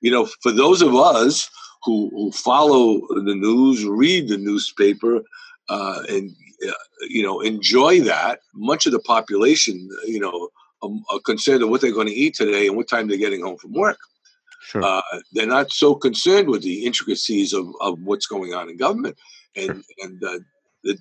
[0.00, 1.50] You know, for those of us
[1.82, 5.22] who, who follow the news, read the newspaper,
[5.68, 6.30] uh, and
[6.68, 6.72] uh,
[7.08, 10.48] you know enjoy that, much of the population, you know,
[10.82, 13.42] um, are concerned of what they're going to eat today and what time they're getting
[13.42, 13.98] home from work.
[14.64, 14.82] Sure.
[14.82, 19.16] Uh, they're not so concerned with the intricacies of, of what's going on in government,
[19.54, 19.82] and sure.
[20.00, 20.38] and uh,
[20.82, 20.98] the,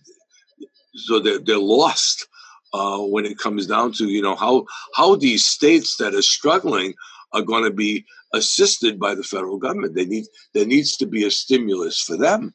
[0.96, 2.28] so they're they're lost
[2.74, 6.94] uh, when it comes down to you know how how these states that are struggling
[7.32, 9.96] are going to be assisted by the federal government.
[9.96, 12.54] They need there needs to be a stimulus for them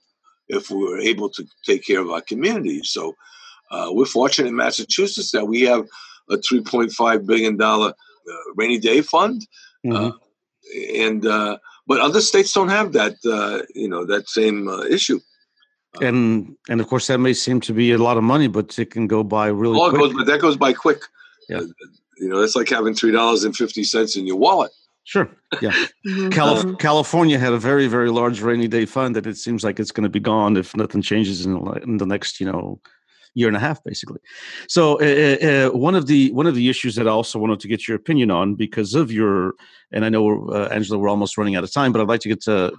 [0.48, 2.90] if we're able to take care of our communities.
[2.90, 3.14] So
[3.70, 5.86] uh, we're fortunate in Massachusetts that we have
[6.28, 9.46] a 3.5 billion dollar uh, rainy day fund.
[9.86, 10.16] Uh, mm-hmm
[10.94, 15.20] and uh, but other states don't have that uh, you know that same uh, issue.
[15.96, 18.78] Uh, and and of course that may seem to be a lot of money, but
[18.78, 19.78] it can go by really.
[19.80, 20.12] Oh, quick.
[20.12, 21.02] Goes, that goes by quick.
[21.48, 21.66] Yeah, uh,
[22.18, 24.70] you know it's like having three dollars and fifty cents in your wallet.
[25.08, 25.30] Sure.
[25.62, 25.72] Yeah.
[26.06, 26.30] Mm-hmm.
[26.30, 26.76] Calif- uh-huh.
[26.76, 30.04] California had a very, very large rainy day fund that it seems like it's going
[30.04, 32.80] to be gone if nothing changes in, in the next, you know,
[33.34, 34.20] year and a half, basically.
[34.68, 37.68] So uh, uh, one of the one of the issues that I also wanted to
[37.68, 39.54] get your opinion on because of your
[39.92, 42.28] and I know uh, Angela, we're almost running out of time, but I'd like to
[42.28, 42.72] get to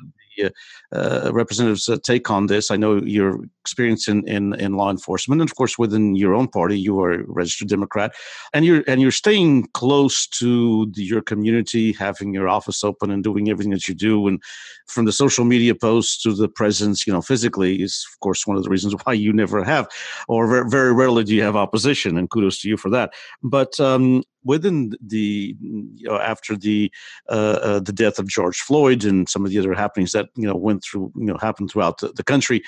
[0.92, 2.72] uh, representatives' take on this.
[2.72, 6.48] I know your experience in, in in law enforcement, and of course within your own
[6.48, 8.14] party, you are a registered Democrat,
[8.54, 13.24] and you're and you're staying close to the, your community, having your office open and
[13.24, 14.42] doing everything that you do, and
[14.88, 18.58] from the social media posts to the presence, you know, physically is of course one
[18.58, 19.88] of the reasons why you never have,
[20.28, 23.14] or very, very rarely do you have opposition, and kudos to you for that.
[23.44, 26.92] But um, within the you know, after the
[27.30, 30.48] uh, uh, the death of George Floyd and some of the other happenings that you
[30.48, 32.64] know went through you know happened throughout the, the country,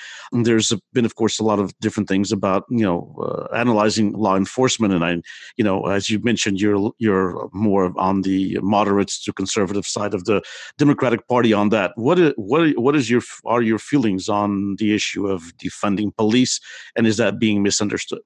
[0.46, 4.36] there's been of course a lot of different things about you know uh, analyzing law
[4.36, 5.12] enforcement, and I
[5.58, 10.24] you know as you mentioned you're you're more on the moderates to conservative side of
[10.24, 10.40] the
[10.78, 11.90] Democratic Party on that.
[11.96, 16.60] What is, what what is your are your feelings on the issue of defunding police,
[16.94, 18.22] and is that being misunderstood?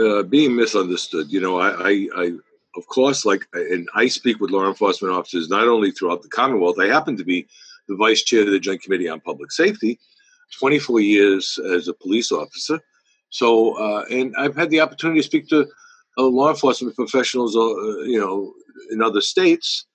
[0.00, 1.30] Uh, being misunderstood.
[1.30, 2.32] You know, I, I,
[2.76, 6.78] of course, like, and I speak with law enforcement officers not only throughout the Commonwealth.
[6.78, 7.46] I happen to be
[7.88, 9.98] the vice chair of the Joint Committee on Public Safety,
[10.58, 12.80] 24 years as a police officer.
[13.30, 15.66] So, uh, and I've had the opportunity to speak to
[16.18, 18.52] uh, law enforcement professionals, uh, you know,
[18.90, 19.86] in other states.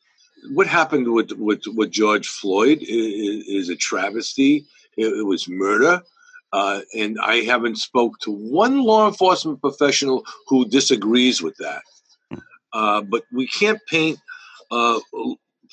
[0.53, 4.65] What happened with with, with George Floyd is, is a travesty.
[4.97, 6.01] It, it was murder.
[6.53, 11.81] Uh, and I haven't spoke to one law enforcement professional who disagrees with that.
[12.79, 14.17] Uh, but we can't paint
[14.77, 14.99] uh,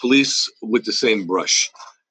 [0.00, 0.36] police
[0.72, 1.56] with the same brush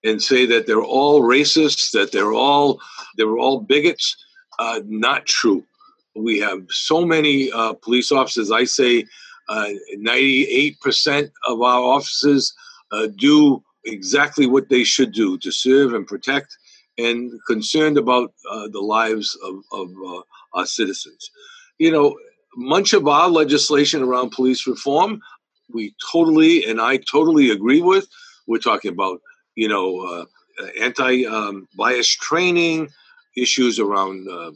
[0.07, 2.67] and say that they're all racists, that they're all
[3.15, 4.05] they're all bigots.
[4.59, 5.61] Uh, not true.
[6.27, 8.51] We have so many uh, police officers.
[8.61, 9.05] I say
[10.11, 12.43] ninety-eight percent of our officers
[13.15, 13.35] do
[13.85, 16.49] exactly what they should do to serve and protect
[16.97, 20.21] and concerned about uh, the lives of, of uh,
[20.57, 21.31] our citizens.
[21.83, 22.07] You know,
[22.55, 25.21] much of our legislation around police reform,
[25.73, 28.07] we totally and I totally agree with.
[28.47, 29.21] We're talking about,
[29.55, 30.25] you know, uh,
[30.79, 32.89] anti um, bias training,
[33.37, 34.51] issues around uh,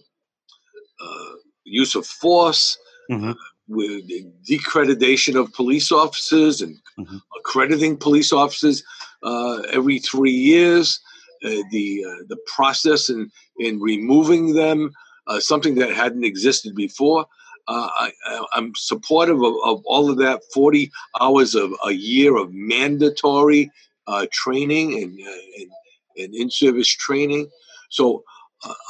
[1.02, 1.32] uh,
[1.64, 2.78] use of force.
[3.12, 3.32] Mm-hmm.
[3.68, 4.04] With
[4.46, 7.18] decreditation of police officers and mm-hmm.
[7.40, 8.84] accrediting police officers
[9.24, 11.00] uh, every three years,
[11.44, 14.92] uh, the uh, the process in in removing them,
[15.28, 17.26] uh, something that hadn't existed before.
[17.68, 18.12] Uh, I,
[18.56, 20.42] am supportive of, of, all of that.
[20.54, 23.72] Forty hours of a year of mandatory
[24.08, 25.72] uh, training and, uh, and,
[26.18, 27.50] and in service training.
[27.90, 28.24] So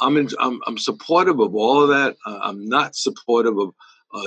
[0.00, 2.16] I'm, in, I'm I'm supportive of all of that.
[2.26, 3.72] I'm not supportive of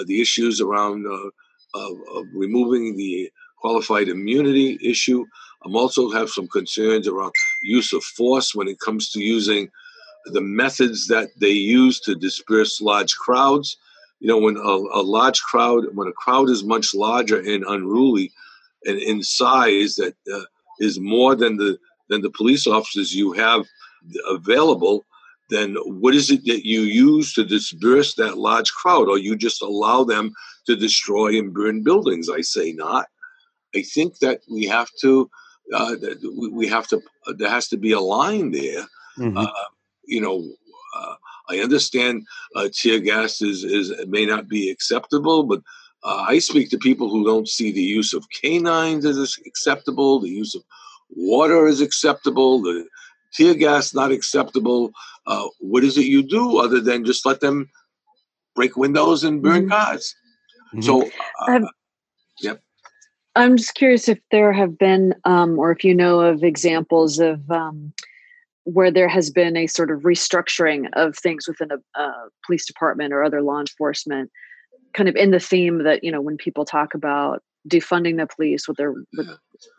[0.08, 1.32] the issues around of,
[1.76, 5.26] of removing the qualified immunity issue.
[5.64, 7.34] I'm also have some concerns around
[7.64, 9.70] use of force when it comes to using
[10.26, 13.78] the methods that they use to disperse large crowds.
[14.20, 18.32] You know, when a, a large crowd, when a crowd is much larger and unruly,
[18.86, 20.44] and in size that uh,
[20.80, 21.78] is more than the
[22.10, 23.66] than the police officers you have
[24.30, 25.06] available,
[25.50, 29.62] then what is it that you use to disperse that large crowd, or you just
[29.62, 30.34] allow them
[30.66, 32.30] to destroy and burn buildings?
[32.30, 33.08] I say not.
[33.76, 35.30] I think that we have to
[35.74, 35.96] uh,
[36.52, 37.02] we have to
[37.38, 38.86] there has to be a line there.
[39.18, 39.38] Mm-hmm.
[39.38, 39.48] Uh,
[40.06, 40.44] you know,
[40.98, 41.16] uh,
[41.50, 45.62] I understand uh, tear gas is, is may not be acceptable, but
[46.04, 50.30] uh, I speak to people who don't see the use of canines as acceptable, the
[50.30, 50.64] use of
[51.10, 52.86] water is acceptable, the
[53.34, 54.92] tear gas not acceptable.
[55.60, 57.70] what is it you do other than just let them
[58.56, 59.72] break windows and burn mm-hmm.
[59.72, 60.16] cars?
[60.74, 60.82] Mm-hmm.
[60.82, 61.10] So,
[61.48, 61.68] um,
[62.42, 62.62] yep.
[63.36, 67.50] I'm just curious if there have been, um, or if you know of examples of
[67.50, 67.94] um,
[68.74, 72.12] where there has been a sort of restructuring of things within a, a,
[72.46, 74.30] police department or other law enforcement,
[74.94, 78.68] kind of in the theme that you know when people talk about defunding the police,
[78.68, 79.28] what they're, what,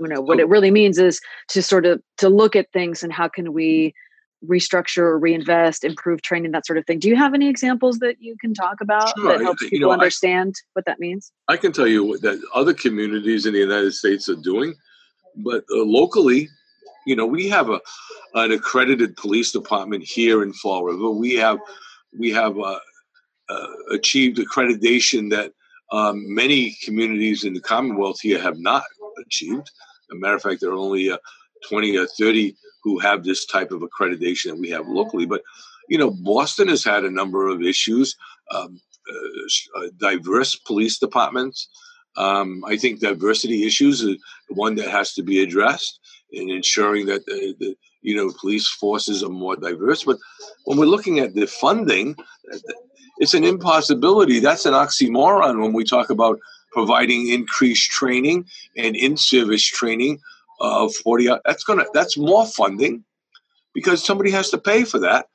[0.00, 3.12] you know, what it really means is to sort of to look at things and
[3.12, 3.94] how can we
[4.48, 6.98] restructure, reinvest, improve training, that sort of thing.
[6.98, 9.29] Do you have any examples that you can talk about sure.
[9.29, 11.31] that helps people you know, understand I, what that means?
[11.48, 14.74] I can tell you that other communities in the United States are doing,
[15.37, 16.48] but uh, locally,
[17.07, 17.81] you know, we have a
[18.35, 21.11] an accredited police department here in Fall River.
[21.11, 21.59] We have
[22.19, 22.79] we have uh,
[23.49, 25.53] uh, achieved accreditation that
[25.93, 28.85] um, many communities in the Commonwealth here have not
[29.27, 29.71] achieved.
[30.11, 31.19] As a matter of fact, there are only uh,
[31.69, 35.27] 20 or 30 who have this type of accreditation that we have locally.
[35.27, 35.42] But,
[35.88, 38.17] you know, Boston has had a number of issues,
[38.55, 38.81] um,
[39.77, 41.69] uh, diverse police departments.
[42.17, 44.17] Um, I think diversity issues is
[44.48, 46.00] one that has to be addressed
[46.33, 50.04] in ensuring that the, the, you know police forces are more diverse.
[50.04, 50.19] But
[50.65, 52.17] when we're looking at the funding,
[53.19, 54.40] it's an impossibility.
[54.40, 56.38] That's an oxymoron when we talk about
[56.73, 58.46] providing increased training
[58.77, 60.21] and in-service training
[60.61, 63.02] of 40 that's gonna that's more funding
[63.75, 65.27] because somebody has to pay for that.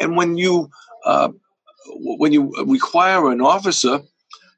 [0.00, 0.70] And when you
[1.04, 1.30] uh,
[1.86, 4.00] when you require an officer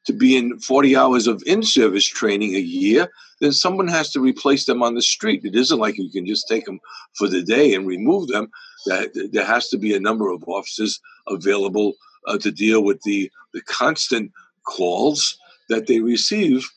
[0.07, 3.09] to be in 40 hours of in-service training a year,
[3.41, 5.45] then someone has to replace them on the street.
[5.45, 6.81] It isn't like you can just take them
[7.15, 8.49] for the day and remove them.
[8.87, 11.95] There has to be a number of officers available
[12.27, 14.31] uh, to deal with the the constant
[14.65, 15.39] calls
[15.69, 16.69] that they receive.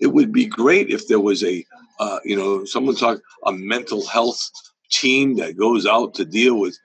[0.00, 1.64] It would be great if there was a
[2.00, 4.50] uh, you know someone talk a mental health
[4.90, 6.78] team that goes out to deal with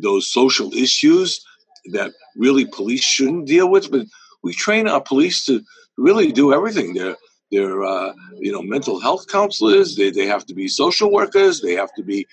[0.00, 1.44] those social issues
[1.92, 3.90] that really police shouldn't deal with.
[3.90, 4.06] But
[4.44, 5.62] we train our police to
[5.96, 6.94] really do everything.
[6.94, 7.16] They're
[7.50, 9.96] they're uh, you know mental health counselors.
[9.96, 11.60] They they have to be social workers.
[11.60, 12.26] They have to be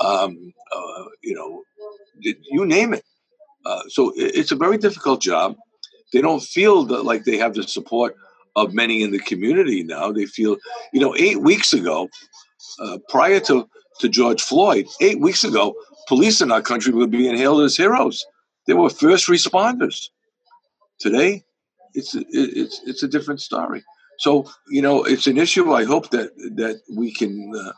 [0.00, 1.62] um, uh, you know
[2.20, 3.04] you name it.
[3.64, 5.56] Uh, so it's a very difficult job.
[6.12, 8.16] They don't feel that like they have the support
[8.56, 10.10] of many in the community now.
[10.10, 10.56] They feel,
[10.92, 12.08] you know, eight weeks ago,
[12.80, 13.68] uh, prior to
[14.00, 15.74] to George Floyd, eight weeks ago,
[16.06, 18.24] police in our country were being hailed as heroes.
[18.66, 20.08] They were first responders.
[21.00, 21.44] Today,
[21.94, 23.82] it's it's it's a different story.
[24.18, 25.72] So you know, it's an issue.
[25.72, 27.52] I hope that that we can.
[27.54, 27.72] Uh,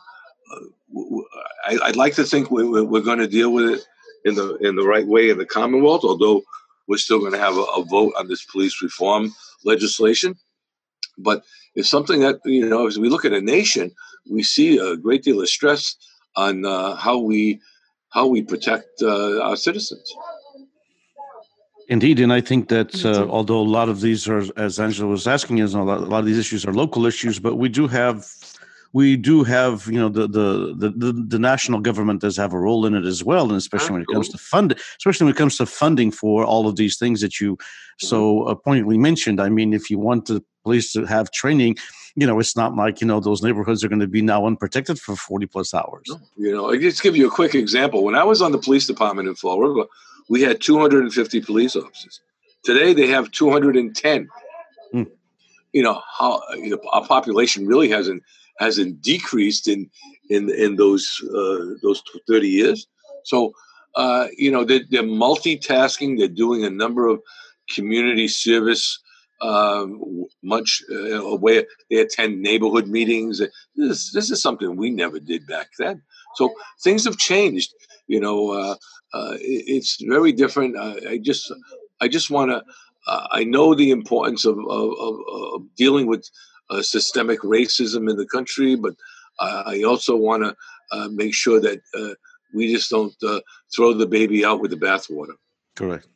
[0.53, 1.21] uh,
[1.65, 3.85] I, would like to think we're, we're going to deal with it
[4.25, 6.03] in the in the right way in the Commonwealth.
[6.03, 6.41] Although
[6.87, 9.33] we're still going to have a, a vote on this police reform
[9.63, 10.35] legislation,
[11.17, 11.43] but
[11.75, 13.91] it's something that you know as we look at a nation,
[14.29, 15.95] we see a great deal of stress
[16.35, 17.61] on uh, how we
[18.09, 20.13] how we protect uh, our citizens.
[21.91, 25.27] Indeed, and I think that uh, although a lot of these are, as Angela was
[25.27, 27.85] asking, is a lot, a lot of these issues are local issues, but we do
[27.85, 28.25] have
[28.93, 32.85] we do have you know the, the the the, national government does have a role
[32.85, 35.57] in it as well and especially when it comes to fund especially when it comes
[35.57, 37.57] to funding for all of these things that you
[37.99, 39.39] so uh, pointedly mentioned.
[39.39, 41.77] I mean if you want the police to have training
[42.15, 44.99] you know it's not like you know those neighborhoods are going to be now unprotected
[44.99, 48.03] for 40 plus hours you know i just give you a quick example.
[48.03, 49.87] When i was on the police department in fall river
[50.31, 52.21] we had 250 police officers.
[52.63, 54.29] Today they have 210.
[54.93, 55.03] Hmm.
[55.73, 58.23] You know how you know, our population really hasn't
[58.57, 59.89] hasn't decreased in
[60.29, 61.05] in in those
[61.35, 62.87] uh, those 30 years.
[63.25, 63.51] So
[63.95, 66.17] uh, you know they're, they're, multitasking.
[66.17, 67.19] They're doing a number of
[67.75, 68.99] community service.
[69.41, 73.41] Um, much uh, where they attend neighborhood meetings.
[73.75, 76.03] This this is something we never did back then.
[76.35, 76.53] So
[76.83, 77.73] things have changed.
[78.07, 78.77] You know,
[79.13, 80.77] uh, uh, it's very different.
[80.77, 81.51] I just
[81.99, 82.63] I just want to.
[83.07, 85.15] Uh, I know the importance of, of, of,
[85.55, 86.29] of dealing with
[86.69, 88.93] uh, systemic racism in the country, but
[89.39, 90.55] I also want to
[90.91, 92.13] uh, make sure that uh,
[92.53, 93.11] we just don't
[93.75, 95.33] throw the baby out with the bathwater.
[95.75, 96.07] Correct.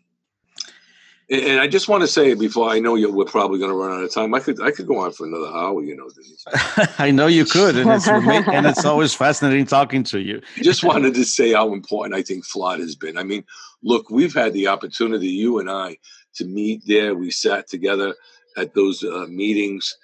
[1.27, 3.91] And I just want to say before I know you, we're probably going to run
[3.91, 4.35] out of time.
[4.35, 6.07] I could I could go on for another hour, you know.
[6.99, 10.41] I know you could, and it's and it's always fascinating talking to you.
[10.57, 13.17] just wanted to say how important I think FLAD has been.
[13.17, 13.43] I mean,
[13.81, 15.97] look, we've had the opportunity, you and I,
[16.35, 17.15] to meet there.
[17.15, 18.13] We sat together
[18.55, 19.97] at those uh, meetings.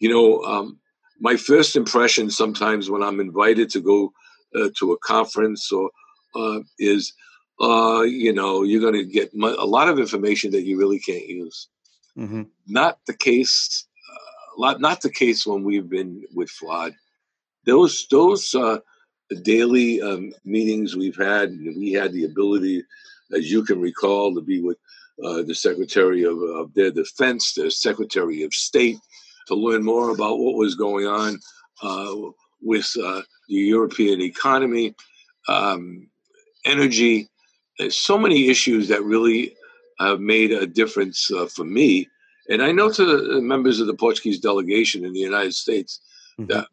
[0.00, 0.80] You know, um,
[1.20, 4.12] my first impression sometimes when I'm invited to go
[4.54, 5.90] uh, to a conference or
[6.34, 7.12] uh, is
[7.60, 11.26] uh, you know, you're going to get a lot of information that you really can't
[11.26, 11.68] use.
[12.16, 12.42] Mm-hmm.
[12.66, 13.86] Not the case.
[14.58, 16.94] Uh, not the case when we've been with FLAD.
[17.64, 18.78] Those those uh,
[19.42, 22.84] daily um, meetings we've had, we had the ability,
[23.32, 24.78] as you can recall, to be with
[25.22, 28.98] uh, the Secretary of, of, their Defense, the Secretary of State,
[29.48, 31.40] to learn more about what was going on
[31.82, 32.14] uh,
[32.60, 34.94] with uh, the European economy,
[35.48, 36.08] um,
[36.64, 37.28] energy,
[37.78, 39.54] there's so many issues that really
[39.98, 42.08] have made a difference uh, for me.
[42.48, 46.00] And I know to the members of the Portuguese delegation in the United States
[46.38, 46.52] mm-hmm.
[46.52, 46.66] that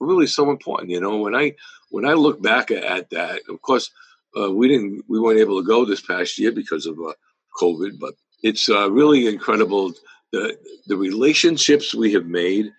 [0.00, 0.90] really so important.
[0.90, 1.54] You know, when I
[1.90, 3.90] when I look back at that, of course,
[4.38, 7.12] uh, we didn't we weren't able to go this past year because of uh,
[7.60, 9.92] COVID, but it's uh, really incredible
[10.32, 10.56] the
[10.86, 12.72] the relationships we have made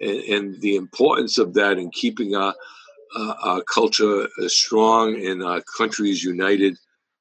[0.00, 2.54] and, and the importance of that in keeping our
[3.16, 6.76] uh, our culture strong and our countries united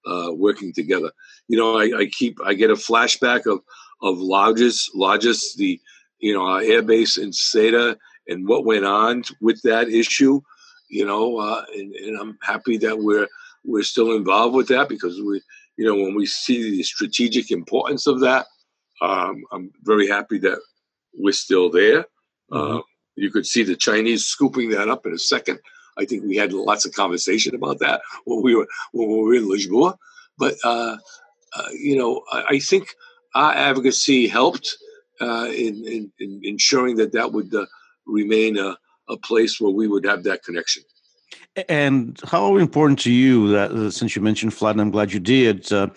[0.07, 1.11] uh, working together.
[1.47, 3.61] You know, I, I, keep I get a flashback of
[4.01, 5.79] of Lajes, Lajes, the
[6.19, 7.95] you know our airbase in Seda,
[8.27, 10.41] and what went on with that issue.
[10.89, 13.27] You know, uh, and, and I'm happy that we're
[13.65, 15.41] we're still involved with that because we,
[15.77, 18.45] you know, when we see the strategic importance of that,
[19.01, 20.59] um, I'm very happy that
[21.13, 22.05] we're still there.
[22.51, 22.77] Mm-hmm.
[22.77, 22.81] Uh,
[23.15, 25.59] you could see the Chinese scooping that up in a second.
[25.97, 29.35] I think we had lots of conversation about that when we were when we were
[29.35, 29.97] in Lisboa.
[30.37, 30.97] But uh,
[31.53, 32.93] uh, you know, I, I, think
[33.33, 34.77] our advocacy helped
[35.19, 37.65] uh, in, in, in, ensuring that that would uh,
[38.05, 38.77] remain a,
[39.09, 40.83] a place where we would have that connection.
[41.67, 45.71] And how important to you that uh, since you mentioned FLAD, I'm glad you did.
[45.71, 45.89] Uh,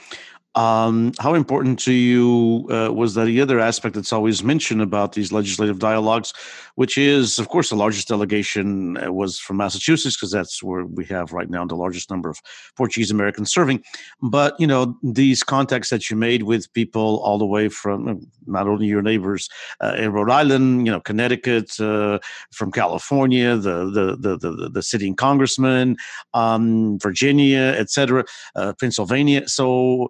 [0.56, 5.12] um, how important to you uh, was that the other aspect that's always mentioned about
[5.12, 6.32] these legislative dialogues,
[6.80, 11.04] which is, of course, the largest delegation uh, was from Massachusetts because that's where we
[11.04, 12.38] have right now the largest number of
[12.74, 13.84] Portuguese Americans serving.
[14.22, 18.14] But you know these contacts that you made with people all the way from uh,
[18.46, 19.50] not only your neighbors
[19.82, 22.18] uh, in Rhode Island, you know, Connecticut, uh,
[22.50, 25.98] from California, the the the the, the sitting congressman,
[26.32, 28.24] um, Virginia, etc.,
[28.56, 29.46] uh, Pennsylvania.
[29.48, 30.08] So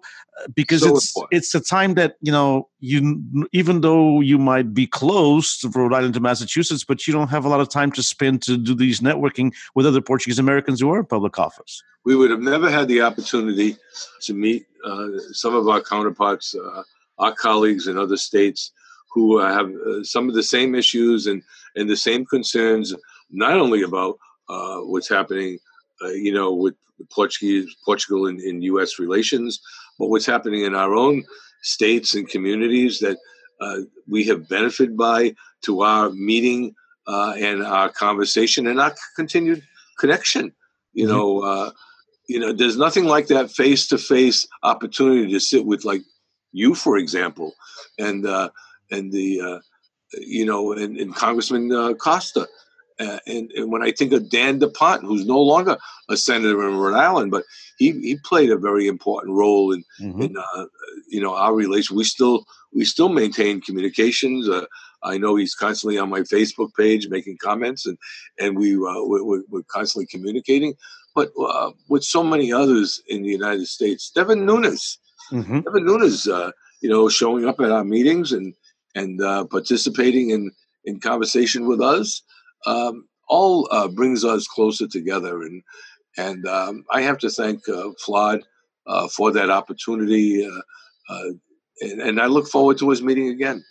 [0.55, 1.37] because so it's important.
[1.37, 5.93] it's a time that you know you even though you might be close to Rhode
[5.93, 8.75] Island to Massachusetts, but you don't have a lot of time to spend to do
[8.75, 11.81] these networking with other Portuguese Americans who are in public office.
[12.03, 13.77] We would have never had the opportunity
[14.21, 16.83] to meet uh, some of our counterparts, uh,
[17.19, 18.71] our colleagues in other states
[19.13, 21.43] who have uh, some of the same issues and
[21.75, 22.93] and the same concerns,
[23.29, 24.17] not only about
[24.49, 25.57] uh, what's happening,
[26.03, 26.75] uh, you know, with
[27.09, 28.99] Portuguese Portugal in, in U.S.
[28.99, 29.61] relations,
[29.97, 31.23] but what's happening in our own
[31.61, 33.17] states and communities that
[33.61, 35.33] uh, we have benefited by
[35.63, 36.75] to our meeting
[37.07, 39.63] uh, and our conversation and our continued
[39.99, 40.53] connection.
[40.93, 41.15] You mm-hmm.
[41.15, 41.71] know, uh,
[42.27, 46.01] you know, there's nothing like that face-to-face opportunity to sit with, like
[46.51, 47.53] you, for example,
[47.97, 48.49] and uh,
[48.91, 49.59] and the uh,
[50.13, 52.47] you know, and, and Congressman uh, Costa
[53.01, 55.77] uh, and, and, when I think of Dan DaPonte, who's no longer
[56.09, 57.43] a senator in Rhode Island, but
[57.77, 60.21] he, he played a very important role in, mm-hmm.
[60.21, 60.65] in uh,
[61.07, 61.95] you know our relation.
[61.95, 64.47] We still we still maintain communications.
[64.49, 64.65] Uh,
[65.03, 67.97] I know he's constantly on my Facebook page making comments, and
[68.39, 70.75] and we uh, we're, we're, constantly communicating.
[71.13, 74.99] But uh, with so many others in the United States, Devin Nunes,
[75.31, 75.59] mm-hmm.
[75.61, 76.51] Devin Nunes, uh,
[76.81, 78.53] you know, showing up at our meetings and
[78.95, 79.19] and
[79.49, 80.51] participating in
[80.85, 82.23] in conversation with us
[82.65, 85.41] um, all uh, brings us closer together.
[85.41, 85.63] And
[86.17, 87.89] and um, I have to thank uh,
[88.87, 91.29] uh, for that opportunity, uh, uh,
[91.81, 93.63] and, and, I look forward to his meeting again.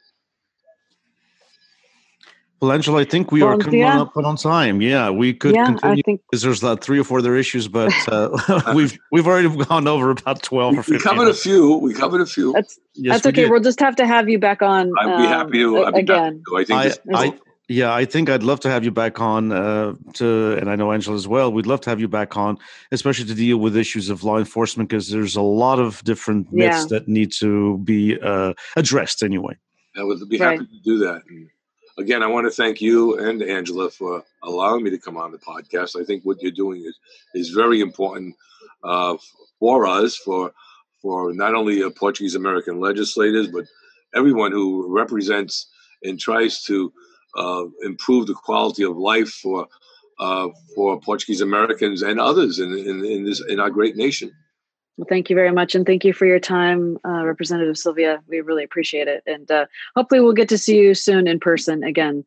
[2.61, 4.03] Well, Angela, I think we well, are coming yeah.
[4.03, 4.83] up on time.
[4.83, 8.63] Yeah, we could yeah, continue because there's like three or four other issues, but uh,
[8.75, 10.97] we've we've already gone over about twelve or fifteen.
[10.97, 11.41] We covered minutes.
[11.41, 11.77] a few.
[11.79, 12.53] We covered a few.
[12.53, 13.45] That's yes, that's okay.
[13.45, 14.93] We will just have to have you back on.
[14.99, 16.43] I'd be happy to um, again.
[16.55, 16.79] I think.
[16.79, 17.39] I, this, I,
[17.71, 19.53] yeah, I think I'd love to have you back on.
[19.53, 21.53] Uh, to and I know Angela as well.
[21.53, 22.59] We'd love to have you back on,
[22.91, 26.81] especially to deal with issues of law enforcement because there's a lot of different myths
[26.81, 26.99] yeah.
[26.99, 29.23] that need to be uh, addressed.
[29.23, 29.57] Anyway,
[29.97, 30.69] I would be happy right.
[30.69, 31.23] to do that.
[31.29, 31.49] And
[31.97, 35.39] again, I want to thank you and Angela for allowing me to come on the
[35.39, 35.95] podcast.
[35.95, 36.99] I think what you're doing is
[37.37, 38.35] is very important
[38.83, 39.17] uh,
[39.61, 40.53] for us, for
[41.01, 43.67] for not only Portuguese American legislators, but
[44.13, 45.69] everyone who represents
[46.03, 46.93] and tries to
[47.37, 49.67] uh, improve the quality of life for
[50.19, 54.31] uh, for Portuguese Americans and others in, in, in, this in our great nation.
[54.99, 58.21] Well, thank you very much, and thank you for your time, uh, Representative Silvia.
[58.29, 59.67] We really appreciate it, and uh,
[59.97, 62.25] hopefully, we'll get to see you soon in person again.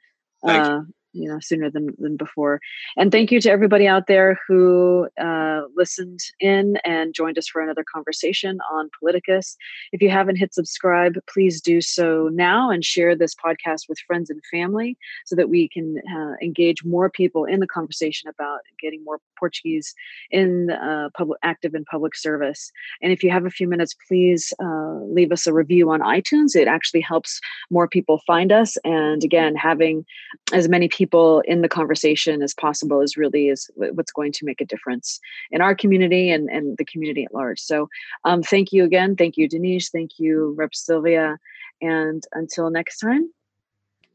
[1.13, 2.59] You know sooner than than before.
[2.97, 7.61] And thank you to everybody out there who uh, listened in and joined us for
[7.61, 9.55] another conversation on politicus.
[9.91, 14.29] If you haven't hit subscribe please do so now and share this podcast with friends
[14.29, 19.03] and family so that we can uh, engage more people in the conversation about getting
[19.03, 19.93] more portuguese
[20.31, 22.71] in uh, public active in public service.
[23.01, 26.55] And if you have a few minutes please uh, leave us a review on itunes.
[26.55, 27.39] It actually helps
[27.69, 28.77] more people find us.
[28.83, 30.05] And again having
[30.53, 34.45] as many people people in the conversation as possible is really is what's going to
[34.45, 35.19] make a difference
[35.51, 37.59] in our community and, and the community at large.
[37.59, 37.89] So
[38.23, 39.17] um, thank you again.
[39.17, 39.89] Thank you, Denise.
[39.89, 40.73] Thank you, Rep.
[40.73, 41.37] Silvia.
[41.81, 43.23] And until next time,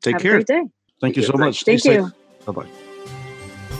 [0.00, 0.32] take have care.
[0.32, 0.64] A great day.
[1.02, 1.64] Thank you so much.
[1.64, 2.10] Thank Stay you.
[2.46, 2.68] Bye bye.